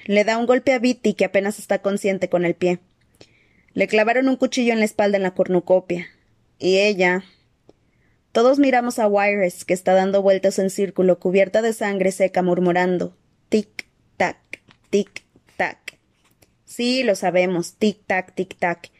Le 0.04 0.22
da 0.22 0.38
un 0.38 0.46
golpe 0.46 0.72
a 0.72 0.78
Bitty, 0.78 1.14
que 1.14 1.24
apenas 1.24 1.58
está 1.58 1.80
consciente 1.82 2.28
con 2.28 2.44
el 2.44 2.54
pie. 2.54 2.78
Le 3.74 3.88
clavaron 3.88 4.28
un 4.28 4.36
cuchillo 4.36 4.72
en 4.72 4.78
la 4.78 4.84
espalda 4.84 5.16
en 5.16 5.24
la 5.24 5.34
cornucopia. 5.34 6.06
Y 6.60 6.78
ella. 6.78 7.24
Todos 8.32 8.58
miramos 8.58 8.98
a 8.98 9.06
Wires, 9.06 9.66
que 9.66 9.74
está 9.74 9.92
dando 9.92 10.22
vueltas 10.22 10.58
en 10.58 10.70
círculo, 10.70 11.18
cubierta 11.18 11.60
de 11.60 11.74
sangre 11.74 12.12
seca, 12.12 12.42
murmurando: 12.42 13.14
tic, 13.50 13.86
tac, 14.16 14.38
tic, 14.88 15.22
tac. 15.56 15.98
Sí, 16.64 17.02
lo 17.02 17.14
sabemos, 17.14 17.74
tic, 17.74 17.98
tac, 18.06 18.34
tic, 18.34 18.56
tac. 18.58 18.90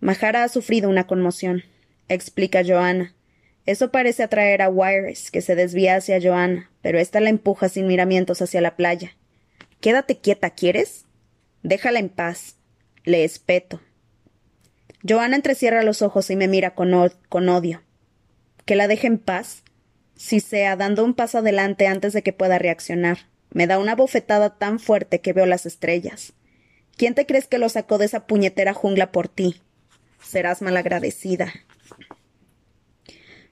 Mahara 0.00 0.42
ha 0.42 0.48
sufrido 0.48 0.88
una 0.88 1.06
conmoción, 1.06 1.62
explica 2.08 2.64
Joanna. 2.66 3.14
Eso 3.64 3.92
parece 3.92 4.24
atraer 4.24 4.62
a 4.62 4.68
Wires, 4.68 5.30
que 5.30 5.40
se 5.40 5.54
desvía 5.54 5.94
hacia 5.94 6.20
Joanna, 6.20 6.70
pero 6.82 6.98
ésta 6.98 7.20
la 7.20 7.30
empuja 7.30 7.68
sin 7.68 7.86
miramientos 7.86 8.42
hacia 8.42 8.60
la 8.60 8.74
playa. 8.74 9.12
Quédate 9.80 10.18
quieta, 10.18 10.50
¿quieres? 10.50 11.04
Déjala 11.62 12.00
en 12.00 12.08
paz. 12.08 12.56
Le 13.04 13.22
espeto. 13.22 13.80
Joana 15.08 15.36
entrecierra 15.36 15.84
los 15.84 16.02
ojos 16.02 16.28
y 16.30 16.36
me 16.36 16.48
mira 16.48 16.74
con, 16.74 16.90
con 17.28 17.48
odio. 17.48 17.82
¿Que 18.70 18.76
la 18.76 18.86
deje 18.86 19.08
en 19.08 19.18
paz? 19.18 19.64
Si 20.14 20.38
sea, 20.38 20.76
dando 20.76 21.04
un 21.04 21.14
paso 21.14 21.38
adelante 21.38 21.88
antes 21.88 22.12
de 22.12 22.22
que 22.22 22.32
pueda 22.32 22.56
reaccionar. 22.56 23.26
Me 23.52 23.66
da 23.66 23.80
una 23.80 23.96
bofetada 23.96 24.58
tan 24.58 24.78
fuerte 24.78 25.20
que 25.20 25.32
veo 25.32 25.44
las 25.44 25.66
estrellas. 25.66 26.34
¿Quién 26.96 27.16
te 27.16 27.26
crees 27.26 27.48
que 27.48 27.58
lo 27.58 27.68
sacó 27.68 27.98
de 27.98 28.04
esa 28.04 28.28
puñetera 28.28 28.72
jungla 28.72 29.10
por 29.10 29.26
ti? 29.26 29.60
Serás 30.22 30.62
malagradecida. 30.62 31.52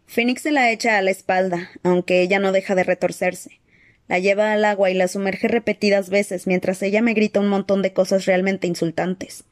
Phoenix 0.06 0.42
se 0.42 0.52
la 0.52 0.70
echa 0.70 0.96
a 0.96 1.02
la 1.02 1.10
espalda, 1.10 1.68
aunque 1.82 2.22
ella 2.22 2.38
no 2.38 2.52
deja 2.52 2.76
de 2.76 2.84
retorcerse. 2.84 3.58
La 4.06 4.20
lleva 4.20 4.52
al 4.52 4.64
agua 4.64 4.88
y 4.88 4.94
la 4.94 5.08
sumerge 5.08 5.48
repetidas 5.48 6.10
veces 6.10 6.46
mientras 6.46 6.80
ella 6.80 7.02
me 7.02 7.14
grita 7.14 7.40
un 7.40 7.48
montón 7.48 7.82
de 7.82 7.92
cosas 7.92 8.24
realmente 8.24 8.68
insultantes. 8.68 9.42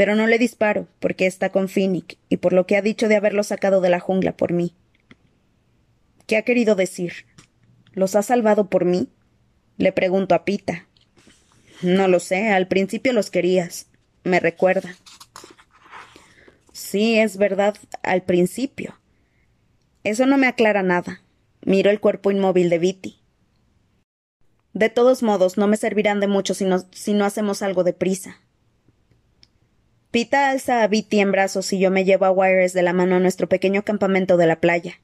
Pero 0.00 0.16
no 0.16 0.26
le 0.26 0.38
disparo, 0.38 0.88
porque 0.98 1.26
está 1.26 1.50
con 1.50 1.68
Finnick, 1.68 2.16
y 2.30 2.38
por 2.38 2.54
lo 2.54 2.66
que 2.66 2.78
ha 2.78 2.80
dicho 2.80 3.06
de 3.06 3.16
haberlo 3.16 3.42
sacado 3.42 3.82
de 3.82 3.90
la 3.90 4.00
jungla 4.00 4.34
por 4.34 4.50
mí. 4.50 4.74
¿Qué 6.26 6.38
ha 6.38 6.42
querido 6.42 6.74
decir? 6.74 7.26
¿Los 7.92 8.16
ha 8.16 8.22
salvado 8.22 8.70
por 8.70 8.86
mí? 8.86 9.10
Le 9.76 9.92
pregunto 9.92 10.34
a 10.34 10.46
Pita. 10.46 10.86
No 11.82 12.08
lo 12.08 12.18
sé, 12.18 12.48
al 12.48 12.66
principio 12.66 13.12
los 13.12 13.28
querías. 13.28 13.88
Me 14.24 14.40
recuerda. 14.40 14.96
Sí, 16.72 17.18
es 17.18 17.36
verdad, 17.36 17.76
al 18.02 18.22
principio. 18.22 18.98
Eso 20.02 20.24
no 20.24 20.38
me 20.38 20.46
aclara 20.46 20.82
nada. 20.82 21.20
Miro 21.60 21.90
el 21.90 22.00
cuerpo 22.00 22.30
inmóvil 22.30 22.70
de 22.70 22.78
Viti. 22.78 23.20
De 24.72 24.88
todos 24.88 25.22
modos, 25.22 25.58
no 25.58 25.66
me 25.66 25.76
servirán 25.76 26.20
de 26.20 26.26
mucho 26.26 26.54
si 26.54 26.64
no, 26.64 26.78
si 26.90 27.12
no 27.12 27.26
hacemos 27.26 27.60
algo 27.60 27.84
de 27.84 27.92
prisa. 27.92 28.40
Pita 30.10 30.50
alza 30.50 30.82
a 30.82 30.88
Bitty 30.88 31.20
en 31.20 31.30
brazos 31.30 31.72
y 31.72 31.78
yo 31.78 31.92
me 31.92 32.04
llevo 32.04 32.24
a 32.24 32.32
Wires 32.32 32.72
de 32.72 32.82
la 32.82 32.92
mano 32.92 33.14
a 33.14 33.20
nuestro 33.20 33.48
pequeño 33.48 33.84
campamento 33.84 34.36
de 34.36 34.48
la 34.48 34.60
playa. 34.60 35.00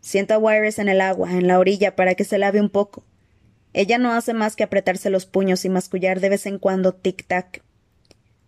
Siento 0.00 0.34
a 0.34 0.38
Wires 0.38 0.80
en 0.80 0.88
el 0.88 1.00
agua, 1.00 1.30
en 1.30 1.46
la 1.46 1.60
orilla, 1.60 1.94
para 1.94 2.16
que 2.16 2.24
se 2.24 2.38
lave 2.38 2.60
un 2.60 2.68
poco. 2.68 3.04
Ella 3.72 3.98
no 3.98 4.12
hace 4.12 4.34
más 4.34 4.56
que 4.56 4.64
apretarse 4.64 5.10
los 5.10 5.26
puños 5.26 5.64
y 5.64 5.68
mascullar 5.68 6.18
de 6.18 6.30
vez 6.30 6.46
en 6.46 6.58
cuando 6.58 6.92
tic-tac. 6.92 7.62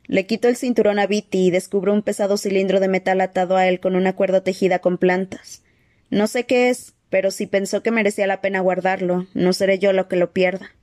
Le 0.07 0.27
quito 0.27 0.49
el 0.49 0.57
cinturón 0.57 0.99
a 0.99 1.07
Bitty 1.07 1.47
y 1.47 1.51
descubro 1.53 1.93
un 1.93 2.03
pesado 2.03 2.37
cilindro 2.37 2.81
de 2.81 2.89
metal 2.89 3.21
atado 3.21 3.57
a 3.57 3.69
él 3.69 3.79
con 3.79 3.95
una 3.95 4.17
cuerda 4.17 4.43
tejida 4.43 4.81
con 4.81 4.99
plantas. 4.99 5.63
No 6.11 6.27
sé 6.27 6.45
qué 6.45 6.71
es, 6.71 6.95
pero 7.09 7.31
si 7.31 7.47
pensó 7.47 7.85
que 7.85 7.93
merecía 7.93 8.27
la 8.27 8.41
pena 8.41 8.59
guardarlo, 8.59 9.29
no 9.35 9.53
seré 9.53 9.79
yo 9.79 9.93
lo 9.93 10.09
que 10.09 10.17
lo 10.17 10.33
pierda. 10.33 10.75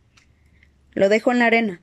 Lo 0.94 1.10
dejo 1.10 1.34
en 1.34 1.40
la 1.40 1.48
arena. 1.48 1.82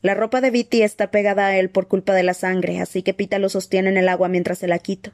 La 0.00 0.14
ropa 0.14 0.40
de 0.40 0.50
Viti 0.50 0.82
está 0.82 1.10
pegada 1.10 1.46
a 1.46 1.56
él 1.56 1.70
por 1.70 1.88
culpa 1.88 2.14
de 2.14 2.22
la 2.22 2.34
sangre, 2.34 2.80
así 2.80 3.02
que 3.02 3.14
Pita 3.14 3.38
lo 3.38 3.48
sostiene 3.48 3.90
en 3.90 3.96
el 3.96 4.08
agua 4.08 4.28
mientras 4.28 4.58
se 4.58 4.68
la 4.68 4.78
quito. 4.78 5.12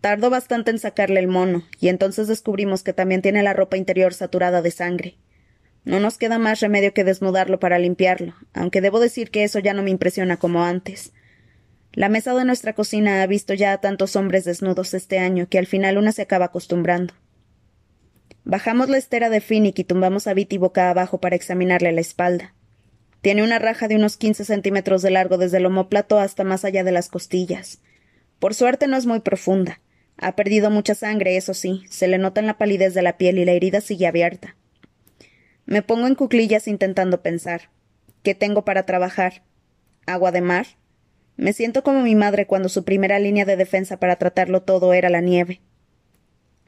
Tardo 0.00 0.30
bastante 0.30 0.70
en 0.70 0.78
sacarle 0.78 1.18
el 1.18 1.26
mono, 1.26 1.64
y 1.80 1.88
entonces 1.88 2.28
descubrimos 2.28 2.82
que 2.82 2.92
también 2.92 3.22
tiene 3.22 3.42
la 3.42 3.54
ropa 3.54 3.76
interior 3.76 4.14
saturada 4.14 4.62
de 4.62 4.70
sangre. 4.70 5.16
No 5.84 6.00
nos 6.00 6.18
queda 6.18 6.38
más 6.38 6.60
remedio 6.60 6.92
que 6.92 7.04
desnudarlo 7.04 7.58
para 7.58 7.78
limpiarlo, 7.78 8.34
aunque 8.52 8.80
debo 8.80 9.00
decir 9.00 9.30
que 9.30 9.44
eso 9.44 9.58
ya 9.58 9.72
no 9.72 9.82
me 9.82 9.90
impresiona 9.90 10.36
como 10.36 10.62
antes. 10.64 11.12
La 11.92 12.08
mesa 12.08 12.34
de 12.34 12.44
nuestra 12.44 12.74
cocina 12.74 13.22
ha 13.22 13.26
visto 13.26 13.54
ya 13.54 13.72
a 13.72 13.80
tantos 13.80 14.16
hombres 14.16 14.44
desnudos 14.44 14.94
este 14.94 15.18
año 15.18 15.48
que 15.48 15.58
al 15.58 15.66
final 15.66 15.96
una 15.96 16.12
se 16.12 16.22
acaba 16.22 16.46
acostumbrando. 16.46 17.14
Bajamos 18.44 18.88
la 18.88 18.98
estera 18.98 19.30
de 19.30 19.40
Finnick 19.40 19.78
y 19.78 19.84
tumbamos 19.84 20.26
a 20.26 20.34
Viti 20.34 20.58
boca 20.58 20.90
abajo 20.90 21.20
para 21.20 21.36
examinarle 21.36 21.90
la 21.92 22.00
espalda. 22.00 22.52
Tiene 23.26 23.42
una 23.42 23.58
raja 23.58 23.88
de 23.88 23.96
unos 23.96 24.16
quince 24.16 24.44
centímetros 24.44 25.02
de 25.02 25.10
largo 25.10 25.36
desde 25.36 25.56
el 25.56 25.66
omóplato 25.66 26.20
hasta 26.20 26.44
más 26.44 26.64
allá 26.64 26.84
de 26.84 26.92
las 26.92 27.08
costillas. 27.08 27.80
Por 28.38 28.54
suerte 28.54 28.86
no 28.86 28.96
es 28.96 29.04
muy 29.04 29.18
profunda. 29.18 29.80
Ha 30.16 30.36
perdido 30.36 30.70
mucha 30.70 30.94
sangre, 30.94 31.36
eso 31.36 31.52
sí, 31.52 31.82
se 31.90 32.06
le 32.06 32.18
nota 32.18 32.40
en 32.40 32.46
la 32.46 32.56
palidez 32.56 32.94
de 32.94 33.02
la 33.02 33.16
piel 33.16 33.38
y 33.38 33.44
la 33.44 33.50
herida 33.50 33.80
sigue 33.80 34.06
abierta. 34.06 34.54
Me 35.64 35.82
pongo 35.82 36.06
en 36.06 36.14
cuclillas 36.14 36.68
intentando 36.68 37.20
pensar. 37.20 37.62
¿Qué 38.22 38.36
tengo 38.36 38.64
para 38.64 38.86
trabajar? 38.86 39.42
¿Agua 40.06 40.30
de 40.30 40.42
mar? 40.42 40.66
Me 41.36 41.52
siento 41.52 41.82
como 41.82 42.02
mi 42.02 42.14
madre 42.14 42.46
cuando 42.46 42.68
su 42.68 42.84
primera 42.84 43.18
línea 43.18 43.44
de 43.44 43.56
defensa 43.56 43.98
para 43.98 44.14
tratarlo 44.14 44.62
todo 44.62 44.92
era 44.92 45.10
la 45.10 45.20
nieve. 45.20 45.60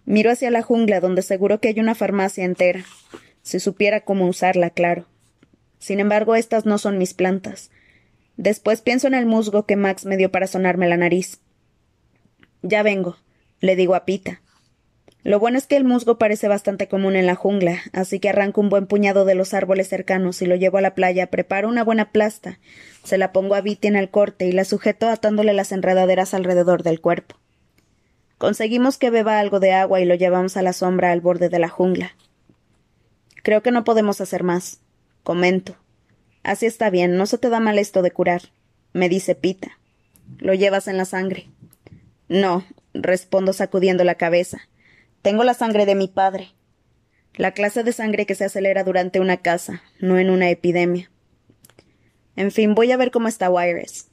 Miro 0.07 0.33
hacia 0.33 0.51
la 0.51 0.63
jungla, 0.63 0.99
donde 0.99 1.23
seguro 1.23 1.61
que 1.61 1.69
hay 1.69 1.79
una 1.79 1.95
farmacia 1.95 2.45
entera. 2.45 2.85
Si 3.43 3.61
supiera 3.61 4.01
cómo 4.01 4.27
usarla, 4.27 4.71
claro. 4.71 5.07
Sin 5.79 6.01
embargo, 6.01 6.35
estas 6.35 6.67
no 6.67 6.79
son 6.79 6.99
mis 6.99 7.15
plantas. 7.15 7.71
Después 8.37 8.83
pienso 8.83 9.07
en 9.07 9.15
el 9.15 9.27
musgo 9.27 9.67
que 9.67 9.77
Max 9.77 10.05
me 10.05 10.17
dio 10.17 10.31
para 10.31 10.47
sonarme 10.47 10.89
la 10.89 10.97
nariz. 10.97 11.41
Ya 12.63 12.83
vengo, 12.83 13.17
le 13.61 13.77
digo 13.77 13.95
a 13.95 14.05
Pita. 14.05 14.41
Lo 15.25 15.41
bueno 15.41 15.59
es 15.59 15.67
que 15.67 15.77
el 15.77 15.85
musgo 15.85 16.17
parece 16.17 16.49
bastante 16.49 16.89
común 16.89 17.17
en 17.17 17.27
la 17.27 17.35
jungla, 17.35 17.81
así 17.93 18.21
que 18.21 18.29
arranco 18.29 18.61
un 18.61 18.71
buen 18.71 18.87
puñado 18.87 19.25
de 19.25 19.35
los 19.35 19.53
árboles 19.53 19.89
cercanos 19.89 20.41
y 20.41 20.47
lo 20.47 20.55
llevo 20.55 20.79
a 20.79 20.81
la 20.81 20.95
playa, 20.95 21.27
preparo 21.27 21.69
una 21.69 21.85
buena 21.85 22.13
plasta, 22.13 22.61
se 23.05 23.19
la 23.19 23.33
pongo 23.33 23.55
a 23.55 23.61
Viti 23.61 23.89
en 23.89 23.97
el 23.97 24.11
corte 24.11 24.47
y 24.47 24.53
la 24.53 24.65
sujeto 24.65 25.09
atándole 25.09 25.53
las 25.53 25.73
enredaderas 25.73 26.35
alrededor 26.35 26.83
del 26.83 27.01
cuerpo. 27.01 27.37
Conseguimos 28.39 28.97
que 28.97 29.11
beba 29.11 29.41
algo 29.41 29.59
de 29.59 29.73
agua 29.73 30.01
y 30.01 30.05
lo 30.05 30.15
llevamos 30.15 30.57
a 30.57 30.63
la 30.63 30.73
sombra 30.73 31.11
al 31.11 31.21
borde 31.21 31.49
de 31.49 31.59
la 31.59 31.69
jungla. 31.69 32.15
Creo 33.43 33.63
que 33.63 33.73
no 33.73 33.83
podemos 33.83 34.21
hacer 34.21 34.45
más. 34.45 34.81
Comento. 35.29 35.77
Así 36.43 36.65
está 36.65 36.89
bien, 36.89 37.19
no 37.19 37.27
se 37.27 37.37
te 37.37 37.51
da 37.51 37.61
mal 37.61 37.79
esto 37.79 38.01
de 38.01 38.13
curar, 38.13 38.45
me 38.95 39.11
dice 39.11 39.35
Pita. 39.35 39.79
Lo 40.39 40.55
llevas 40.55 40.89
en 40.89 40.97
la 40.97 41.05
sangre. 41.05 41.51
No, 42.29 42.65
respondo 42.95 43.53
sacudiendo 43.53 44.05
la 44.05 44.15
cabeza. 44.15 44.59
Tengo 45.21 45.45
la 45.45 45.53
sangre 45.53 45.85
de 45.85 45.95
mi 45.95 46.09
padre. 46.09 46.55
La 47.35 47.53
clase 47.53 47.85
de 47.85 47.93
sangre 47.93 48.25
que 48.25 48.35
se 48.35 48.47
acelera 48.47 48.85
durante 48.85 49.21
una 49.21 49.37
casa, 49.37 49.83
no 50.01 50.17
en 50.17 50.31
una 50.31 50.49
epidemia. 50.49 51.11
En 52.35 52.51
fin, 52.51 52.75
voy 52.75 52.91
a 52.91 52.97
ver 52.97 53.11
cómo 53.11 53.29
está 53.29 53.51
Wires. 53.51 54.09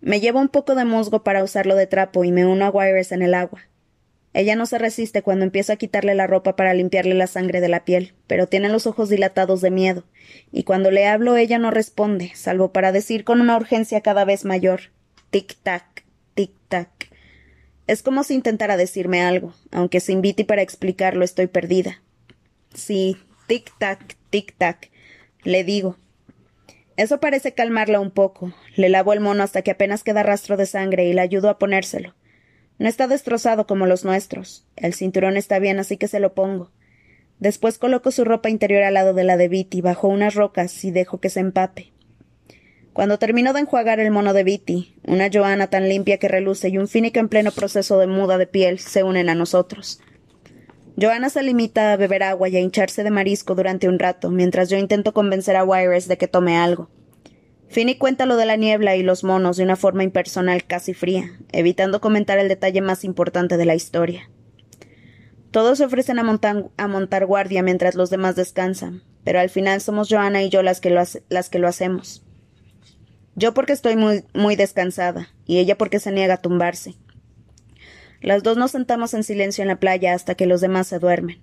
Me 0.00 0.20
llevo 0.20 0.38
un 0.38 0.50
poco 0.50 0.76
de 0.76 0.84
musgo 0.84 1.24
para 1.24 1.42
usarlo 1.42 1.74
de 1.74 1.88
trapo 1.88 2.22
y 2.22 2.30
me 2.30 2.46
uno 2.46 2.64
a 2.64 2.70
Wires 2.70 3.10
en 3.10 3.22
el 3.22 3.34
agua. 3.34 3.62
Ella 4.38 4.54
no 4.54 4.66
se 4.66 4.78
resiste 4.78 5.22
cuando 5.22 5.44
empiezo 5.44 5.72
a 5.72 5.76
quitarle 5.76 6.14
la 6.14 6.28
ropa 6.28 6.54
para 6.54 6.72
limpiarle 6.72 7.16
la 7.16 7.26
sangre 7.26 7.60
de 7.60 7.68
la 7.68 7.84
piel, 7.84 8.14
pero 8.28 8.46
tiene 8.46 8.68
los 8.68 8.86
ojos 8.86 9.08
dilatados 9.08 9.60
de 9.60 9.72
miedo, 9.72 10.04
y 10.52 10.62
cuando 10.62 10.92
le 10.92 11.08
hablo 11.08 11.34
ella 11.34 11.58
no 11.58 11.72
responde, 11.72 12.30
salvo 12.36 12.72
para 12.72 12.92
decir 12.92 13.24
con 13.24 13.40
una 13.40 13.56
urgencia 13.56 14.00
cada 14.00 14.24
vez 14.24 14.44
mayor 14.44 14.92
tic-tac, 15.32 16.04
tic-tac. 16.36 16.88
Es 17.88 18.04
como 18.04 18.22
si 18.22 18.34
intentara 18.34 18.76
decirme 18.76 19.22
algo, 19.22 19.54
aunque 19.72 19.98
sin 19.98 20.22
Viti 20.22 20.44
para 20.44 20.62
explicarlo 20.62 21.24
estoy 21.24 21.48
perdida. 21.48 22.00
Sí, 22.72 23.16
tic-tac, 23.48 24.14
tic-tac, 24.30 24.88
le 25.42 25.64
digo. 25.64 25.96
Eso 26.96 27.18
parece 27.18 27.54
calmarla 27.54 27.98
un 27.98 28.12
poco. 28.12 28.52
Le 28.76 28.88
lavo 28.88 29.12
el 29.12 29.18
mono 29.18 29.42
hasta 29.42 29.62
que 29.62 29.72
apenas 29.72 30.04
queda 30.04 30.22
rastro 30.22 30.56
de 30.56 30.66
sangre 30.66 31.06
y 31.06 31.12
le 31.12 31.22
ayudo 31.22 31.50
a 31.50 31.58
ponérselo. 31.58 32.14
No 32.78 32.88
está 32.88 33.08
destrozado 33.08 33.66
como 33.66 33.86
los 33.86 34.04
nuestros. 34.04 34.66
El 34.76 34.94
cinturón 34.94 35.36
está 35.36 35.58
bien, 35.58 35.78
así 35.78 35.96
que 35.96 36.08
se 36.08 36.20
lo 36.20 36.34
pongo. 36.34 36.70
Después 37.40 37.78
coloco 37.78 38.10
su 38.10 38.24
ropa 38.24 38.50
interior 38.50 38.82
al 38.82 38.94
lado 38.94 39.14
de 39.14 39.24
la 39.24 39.36
de 39.36 39.48
Viti, 39.48 39.80
bajo 39.80 40.08
unas 40.08 40.34
rocas, 40.34 40.84
y 40.84 40.90
dejo 40.90 41.18
que 41.18 41.30
se 41.30 41.40
empape. 41.40 41.92
Cuando 42.92 43.18
termino 43.18 43.52
de 43.52 43.60
enjuagar 43.60 44.00
el 44.00 44.10
mono 44.10 44.32
de 44.32 44.42
Viti, 44.42 44.96
una 45.04 45.28
Joana 45.32 45.68
tan 45.68 45.88
limpia 45.88 46.18
que 46.18 46.26
reluce 46.26 46.68
y 46.68 46.78
un 46.78 46.88
Finnick 46.88 47.16
en 47.16 47.28
pleno 47.28 47.52
proceso 47.52 47.98
de 47.98 48.08
muda 48.08 48.38
de 48.38 48.48
piel 48.48 48.80
se 48.80 49.04
unen 49.04 49.28
a 49.28 49.36
nosotros. 49.36 50.00
Joana 51.00 51.30
se 51.30 51.44
limita 51.44 51.92
a 51.92 51.96
beber 51.96 52.24
agua 52.24 52.48
y 52.48 52.56
a 52.56 52.60
hincharse 52.60 53.04
de 53.04 53.10
marisco 53.12 53.54
durante 53.54 53.88
un 53.88 54.00
rato, 54.00 54.30
mientras 54.30 54.68
yo 54.68 54.76
intento 54.78 55.12
convencer 55.12 55.54
a 55.54 55.64
Wires 55.64 56.08
de 56.08 56.18
que 56.18 56.26
tome 56.26 56.56
algo. 56.56 56.90
Finny 57.68 57.96
cuenta 57.96 58.24
lo 58.24 58.36
de 58.36 58.46
la 58.46 58.56
niebla 58.56 58.96
y 58.96 59.02
los 59.02 59.24
monos 59.24 59.56
de 59.56 59.64
una 59.64 59.76
forma 59.76 60.02
impersonal 60.02 60.64
casi 60.64 60.94
fría, 60.94 61.38
evitando 61.52 62.00
comentar 62.00 62.38
el 62.38 62.48
detalle 62.48 62.80
más 62.80 63.04
importante 63.04 63.56
de 63.56 63.66
la 63.66 63.74
historia. 63.74 64.30
Todos 65.50 65.78
se 65.78 65.84
ofrecen 65.84 66.18
a, 66.18 66.88
montar 66.88 67.26
guardia 67.26 67.62
mientras 67.62 67.94
los 67.94 68.10
demás 68.10 68.36
descansan, 68.36 69.02
pero 69.24 69.40
al 69.40 69.50
final 69.50 69.80
somos 69.80 70.08
Joana 70.10 70.42
y 70.42 70.50
yo 70.50 70.62
las 70.62 70.80
que 70.80 70.90
lo, 70.90 71.02
las 71.28 71.48
que 71.48 71.58
lo 71.58 71.68
hacemos. 71.68 72.22
Yo 73.34 73.54
porque 73.54 73.72
estoy 73.72 73.96
muy, 73.96 74.56
descansada, 74.56 75.28
y 75.46 75.58
ella 75.58 75.78
porque 75.78 76.00
se 76.00 76.10
niega 76.10 76.34
a 76.34 76.42
tumbarse. 76.42 76.94
Las 78.20 78.42
dos 78.42 78.56
nos 78.56 78.72
sentamos 78.72 79.14
en 79.14 79.24
silencio 79.24 79.62
en 79.62 79.68
la 79.68 79.78
playa 79.78 80.12
hasta 80.12 80.34
que 80.34 80.46
los 80.46 80.60
demás 80.60 80.88
se 80.88 80.98
duermen. 80.98 81.40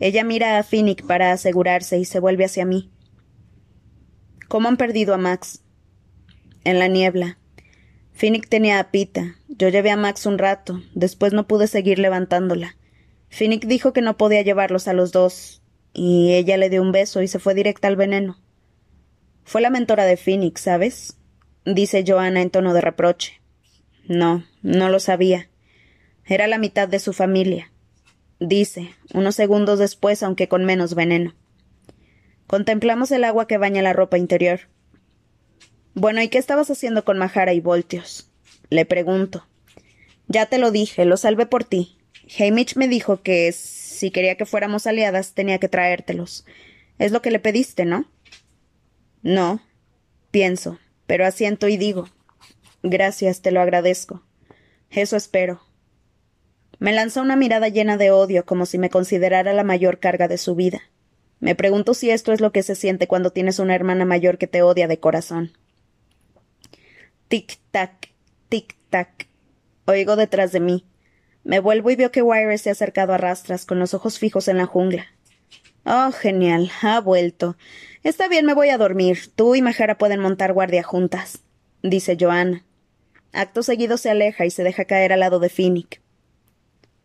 Ella 0.00 0.22
mira 0.22 0.58
a 0.58 0.62
Finnick 0.62 1.06
para 1.06 1.32
asegurarse 1.32 1.98
y 1.98 2.04
se 2.04 2.20
vuelve 2.20 2.44
hacia 2.44 2.66
mí. 2.66 2.90
¿Cómo 4.54 4.68
han 4.68 4.76
perdido 4.76 5.14
a 5.14 5.18
Max? 5.18 5.64
En 6.62 6.78
la 6.78 6.86
niebla. 6.86 7.38
Finnick 8.12 8.48
tenía 8.48 8.78
a 8.78 8.92
Pita. 8.92 9.34
Yo 9.48 9.68
llevé 9.68 9.90
a 9.90 9.96
Max 9.96 10.26
un 10.26 10.38
rato. 10.38 10.80
Después 10.94 11.32
no 11.32 11.48
pude 11.48 11.66
seguir 11.66 11.98
levantándola. 11.98 12.76
Finnick 13.30 13.66
dijo 13.66 13.92
que 13.92 14.00
no 14.00 14.16
podía 14.16 14.42
llevarlos 14.42 14.86
a 14.86 14.92
los 14.92 15.10
dos, 15.10 15.60
y 15.92 16.34
ella 16.34 16.56
le 16.56 16.70
dio 16.70 16.82
un 16.82 16.92
beso 16.92 17.20
y 17.20 17.26
se 17.26 17.40
fue 17.40 17.54
directa 17.54 17.88
al 17.88 17.96
veneno. 17.96 18.38
Fue 19.42 19.60
la 19.60 19.70
mentora 19.70 20.04
de 20.04 20.16
Finnick, 20.16 20.56
¿sabes? 20.58 21.16
dice 21.64 22.04
Joanna 22.06 22.40
en 22.40 22.50
tono 22.50 22.74
de 22.74 22.80
reproche. 22.80 23.40
No, 24.06 24.44
no 24.62 24.88
lo 24.88 25.00
sabía. 25.00 25.50
Era 26.26 26.46
la 26.46 26.58
mitad 26.58 26.86
de 26.86 27.00
su 27.00 27.12
familia. 27.12 27.72
Dice, 28.38 28.94
unos 29.14 29.34
segundos 29.34 29.80
después, 29.80 30.22
aunque 30.22 30.46
con 30.46 30.64
menos 30.64 30.94
veneno. 30.94 31.34
Contemplamos 32.46 33.10
el 33.10 33.24
agua 33.24 33.46
que 33.46 33.58
baña 33.58 33.82
la 33.82 33.92
ropa 33.92 34.18
interior. 34.18 34.60
Bueno, 35.94 36.20
¿y 36.22 36.28
qué 36.28 36.38
estabas 36.38 36.70
haciendo 36.70 37.04
con 37.04 37.18
Majara 37.18 37.52
y 37.52 37.60
Voltios? 37.60 38.30
Le 38.70 38.84
pregunto. 38.84 39.46
Ya 40.26 40.46
te 40.46 40.58
lo 40.58 40.70
dije, 40.70 41.04
lo 41.04 41.16
salvé 41.16 41.46
por 41.46 41.64
ti. 41.64 41.98
Hamish 42.38 42.76
me 42.76 42.88
dijo 42.88 43.22
que 43.22 43.52
si 43.52 44.10
quería 44.10 44.36
que 44.36 44.46
fuéramos 44.46 44.86
aliadas 44.86 45.34
tenía 45.34 45.58
que 45.58 45.68
traértelos. 45.68 46.44
Es 46.98 47.12
lo 47.12 47.22
que 47.22 47.30
le 47.30 47.38
pediste, 47.38 47.84
¿no? 47.84 48.06
No, 49.22 49.60
pienso, 50.30 50.78
pero 51.06 51.26
asiento 51.26 51.68
y 51.68 51.76
digo. 51.76 52.08
Gracias, 52.82 53.40
te 53.40 53.50
lo 53.50 53.60
agradezco. 53.60 54.22
Eso 54.90 55.16
espero. 55.16 55.62
Me 56.78 56.92
lanzó 56.92 57.22
una 57.22 57.36
mirada 57.36 57.68
llena 57.68 57.96
de 57.96 58.10
odio, 58.10 58.44
como 58.44 58.66
si 58.66 58.78
me 58.78 58.90
considerara 58.90 59.52
la 59.52 59.64
mayor 59.64 60.00
carga 60.00 60.28
de 60.28 60.38
su 60.38 60.54
vida. 60.54 60.82
Me 61.44 61.54
pregunto 61.54 61.92
si 61.92 62.08
esto 62.08 62.32
es 62.32 62.40
lo 62.40 62.52
que 62.52 62.62
se 62.62 62.74
siente 62.74 63.06
cuando 63.06 63.28
tienes 63.28 63.58
una 63.58 63.74
hermana 63.74 64.06
mayor 64.06 64.38
que 64.38 64.46
te 64.46 64.62
odia 64.62 64.88
de 64.88 64.98
corazón. 64.98 65.52
Tic-tac, 67.28 68.14
tic-tac. 68.48 69.26
Oigo 69.84 70.16
detrás 70.16 70.52
de 70.52 70.60
mí. 70.60 70.86
Me 71.42 71.58
vuelvo 71.58 71.90
y 71.90 71.96
veo 71.96 72.10
que 72.10 72.22
Wire 72.22 72.56
se 72.56 72.70
ha 72.70 72.72
acercado 72.72 73.12
a 73.12 73.18
rastras, 73.18 73.66
con 73.66 73.78
los 73.78 73.92
ojos 73.92 74.18
fijos 74.18 74.48
en 74.48 74.56
la 74.56 74.64
jungla. 74.64 75.08
Oh, 75.84 76.12
genial. 76.12 76.70
Ha 76.80 76.98
vuelto. 77.00 77.58
Está 78.04 78.26
bien, 78.26 78.46
me 78.46 78.54
voy 78.54 78.70
a 78.70 78.78
dormir. 78.78 79.30
Tú 79.36 79.54
y 79.54 79.60
Majara 79.60 79.98
pueden 79.98 80.20
montar 80.20 80.54
guardia 80.54 80.82
juntas, 80.82 81.42
dice 81.82 82.16
Joanna. 82.18 82.64
Acto 83.34 83.62
seguido 83.62 83.98
se 83.98 84.08
aleja 84.08 84.46
y 84.46 84.50
se 84.50 84.64
deja 84.64 84.86
caer 84.86 85.12
al 85.12 85.20
lado 85.20 85.40
de 85.40 85.50
Finnick. 85.50 86.00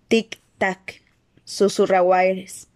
Tic-tac, 0.07 1.01
susurra 1.43 2.01
Wires. 2.01 2.68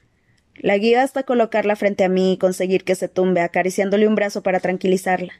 La 0.56 0.78
guío 0.78 1.00
hasta 1.02 1.24
colocarla 1.24 1.76
frente 1.76 2.04
a 2.04 2.10
mí 2.10 2.34
y 2.34 2.38
conseguir 2.38 2.84
que 2.84 2.96
se 2.96 3.08
tumbe, 3.08 3.42
acariciándole 3.42 4.08
un 4.08 4.16
brazo 4.16 4.44
para 4.44 4.60
tranquilizarla. 4.60 5.34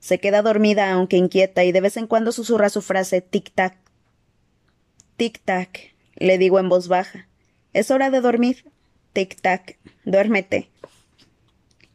Se 0.00 0.18
queda 0.18 0.42
dormida, 0.42 0.92
aunque 0.92 1.16
inquieta, 1.16 1.64
y 1.64 1.72
de 1.72 1.80
vez 1.80 1.96
en 1.96 2.06
cuando 2.06 2.32
susurra 2.32 2.68
su 2.68 2.82
frase 2.82 3.22
tic-tac, 3.22 3.74
Tic-tac, 5.16 5.94
le 6.16 6.36
digo 6.36 6.58
en 6.58 6.68
voz 6.68 6.88
baja. 6.88 7.26
Es 7.72 7.90
hora 7.90 8.10
de 8.10 8.20
dormir. 8.20 8.66
Tic-tac, 9.14 9.78
duérmete. 10.04 10.68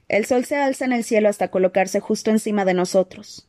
El 0.08 0.26
sol 0.26 0.43
se 0.45 0.56
alza 0.56 0.86
en 0.86 0.91
el 0.91 1.04
cielo 1.04 1.30
hasta 1.30 1.50
colocarse 1.50 2.00
justo 2.00 2.32
encima 2.32 2.65
de 2.65 2.74
nosotros. 2.74 3.47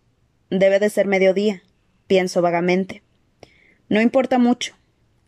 Debe 0.51 0.79
de 0.79 0.91
ser 0.91 1.07
mediodía, 1.07 1.63
pienso 2.07 2.43
vagamente. 2.43 3.03
No 3.89 4.03
importa 4.03 4.39
mucho. 4.39 4.75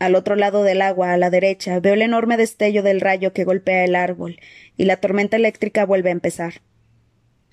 Al 0.04 0.16
otro 0.16 0.36
lado 0.36 0.64
del 0.64 0.82
agua, 0.82 1.14
a 1.14 1.16
la 1.16 1.30
derecha, 1.30 1.80
veo 1.80 1.94
el 1.94 2.02
enorme 2.02 2.36
destello 2.36 2.82
del 2.82 3.00
rayo 3.00 3.32
que 3.32 3.44
golpea 3.44 3.86
el 3.86 3.96
árbol, 3.96 4.38
y 4.76 4.84
la 4.84 4.98
tormenta 4.98 5.38
eléctrica 5.38 5.86
vuelve 5.86 6.10
a 6.10 6.12
empezar. 6.12 6.60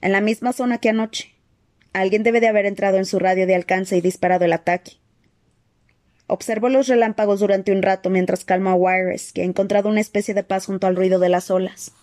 En 0.01 0.11
la 0.11 0.19
misma 0.19 0.51
zona 0.51 0.77
que 0.79 0.89
anoche. 0.89 1.33
Alguien 1.93 2.23
debe 2.23 2.41
de 2.41 2.49
haber 2.49 2.65
entrado 2.65 2.97
en 2.97 3.05
su 3.05 3.19
radio 3.19 3.47
de 3.47 3.55
alcance 3.55 3.95
y 3.95 4.01
disparado 4.01 4.43
el 4.43 4.51
ataque. 4.51 4.97
Observo 6.27 6.67
los 6.67 6.89
relámpagos 6.89 7.39
durante 7.39 7.71
un 7.71 7.81
rato 7.81 8.09
mientras 8.09 8.43
calmo 8.43 8.69
a 8.69 8.75
Wires, 8.75 9.31
que 9.31 9.43
ha 9.43 9.45
encontrado 9.45 9.87
una 9.87 10.01
especie 10.01 10.33
de 10.33 10.43
paz 10.43 10.65
junto 10.65 10.87
al 10.87 10.97
ruido 10.97 11.19
de 11.19 11.29
las 11.29 11.49
olas. 11.51 11.93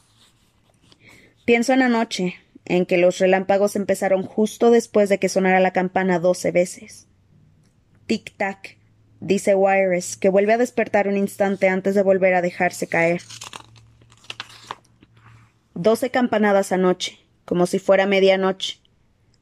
Pienso 1.45 1.75
en 1.75 1.83
anoche, 1.83 2.37
en 2.65 2.87
que 2.87 2.97
los 2.97 3.19
relámpagos 3.19 3.77
empezaron 3.77 4.23
justo 4.23 4.71
después 4.71 5.11
de 5.11 5.19
que 5.19 5.29
sonara 5.29 5.61
la 5.61 5.75
campana 5.75 6.19
doce 6.19 6.53
veces. 6.53 7.07
Tic-tac, 8.07 8.78
dice 9.21 9.55
Wires, 9.55 10.17
que 10.17 10.29
vuelve 10.29 10.53
a 10.53 10.59
despertar 10.59 11.09
un 11.09 11.17
instante 11.17 11.69
antes 11.69 11.95
de 11.95 12.03
volver 12.03 12.35
a 12.35 12.43
dejarse 12.43 12.87
caer. 12.87 13.23
Doce 15.75 16.11
campanadas 16.11 16.73
anoche, 16.73 17.19
como 17.45 17.67
si 17.67 17.79
fuera 17.79 18.07
medianoche. 18.07 18.81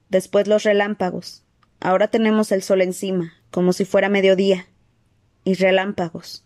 Después 0.09 0.47
los 0.47 0.63
relámpagos. 0.63 1.45
Ahora 1.81 2.09
tenemos 2.09 2.53
el 2.53 2.63
sol 2.63 2.83
encima, 2.83 3.35
como 3.51 3.73
si 3.73 3.85
fuera 3.85 4.09
mediodía 4.09 4.67
y 5.45 5.55
relámpagos. 5.55 6.45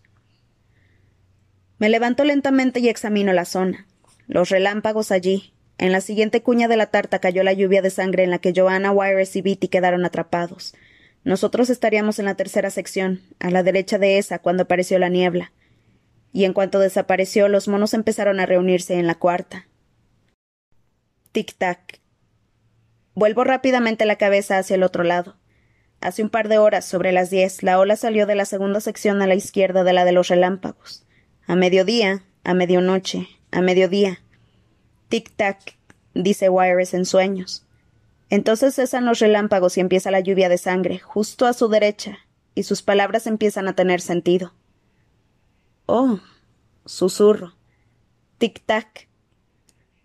Me 1.77 1.89
levanto 1.89 2.23
lentamente 2.23 2.79
y 2.79 2.89
examino 2.89 3.33
la 3.33 3.45
zona. 3.45 3.87
Los 4.27 4.49
relámpagos 4.49 5.11
allí. 5.11 5.53
En 5.77 5.91
la 5.91 5.99
siguiente 5.99 6.43
cuña 6.43 6.67
de 6.67 6.77
la 6.77 6.85
tarta 6.85 7.19
cayó 7.19 7.43
la 7.43 7.53
lluvia 7.53 7.81
de 7.81 7.89
sangre 7.89 8.23
en 8.23 8.29
la 8.29 8.37
que 8.37 8.53
Joanna, 8.55 8.91
Wires 8.91 9.35
y 9.35 9.41
Beatty 9.41 9.67
quedaron 9.67 10.05
atrapados. 10.05 10.75
Nosotros 11.23 11.69
estaríamos 11.69 12.19
en 12.19 12.25
la 12.25 12.35
tercera 12.35 12.71
sección, 12.71 13.21
a 13.39 13.51
la 13.51 13.63
derecha 13.63 13.97
de 13.97 14.17
esa, 14.17 14.39
cuando 14.39 14.63
apareció 14.63 14.97
la 14.97 15.09
niebla. 15.09 15.51
Y 16.33 16.45
en 16.45 16.53
cuanto 16.53 16.79
desapareció, 16.79 17.47
los 17.47 17.67
monos 17.67 17.93
empezaron 17.93 18.39
a 18.39 18.45
reunirse 18.45 18.95
en 18.95 19.05
la 19.05 19.15
cuarta. 19.15 19.67
Tic-tac. 21.33 21.99
Vuelvo 23.13 23.43
rápidamente 23.43 24.05
la 24.05 24.15
cabeza 24.15 24.57
hacia 24.57 24.75
el 24.75 24.83
otro 24.83 25.03
lado. 25.03 25.37
Hace 25.99 26.23
un 26.23 26.29
par 26.29 26.47
de 26.47 26.57
horas, 26.57 26.85
sobre 26.85 27.11
las 27.11 27.29
diez, 27.29 27.61
la 27.61 27.77
ola 27.77 27.95
salió 27.95 28.25
de 28.25 28.35
la 28.35 28.45
segunda 28.45 28.81
sección 28.81 29.21
a 29.21 29.27
la 29.27 29.35
izquierda 29.35 29.83
de 29.83 29.93
la 29.93 30.05
de 30.05 30.13
los 30.13 30.29
relámpagos. 30.29 31.05
A 31.45 31.55
mediodía, 31.55 32.23
a 32.43 32.53
medianoche, 32.55 33.27
a 33.51 33.61
mediodía. 33.61 34.19
Tic-tac, 35.09 35.75
dice 36.15 36.49
Wires 36.49 36.93
en 36.95 37.05
sueños. 37.05 37.65
Entonces 38.31 38.75
cesan 38.75 39.03
los 39.05 39.19
relámpagos 39.19 39.77
y 39.77 39.81
empieza 39.81 40.09
la 40.09 40.21
lluvia 40.21 40.47
de 40.47 40.57
sangre, 40.57 40.99
justo 40.99 41.45
a 41.45 41.51
su 41.53 41.67
derecha, 41.67 42.19
y 42.55 42.63
sus 42.63 42.81
palabras 42.81 43.27
empiezan 43.27 43.67
a 43.67 43.75
tener 43.75 43.99
sentido. 43.99 44.53
Oh, 45.85 46.17
susurro. 46.85 47.53
Tic-tac. 48.39 49.09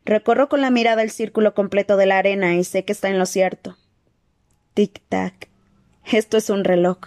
Recorro 0.05 0.49
con 0.49 0.61
la 0.61 0.73
mirada 0.73 1.05
el 1.05 1.11
círculo 1.13 1.55
completo 1.55 1.97
de 1.97 2.07
la 2.07 2.19
arena 2.19 2.57
y 2.57 2.65
sé 2.65 2.85
que 2.85 2.93
está 2.93 3.09
en 3.09 3.21
lo 3.21 3.27
cierto. 3.27 3.77
Tic-tac. 4.75 5.49
Esto 6.05 6.37
es 6.37 6.51
un 6.51 6.65
reloj. 6.65 6.99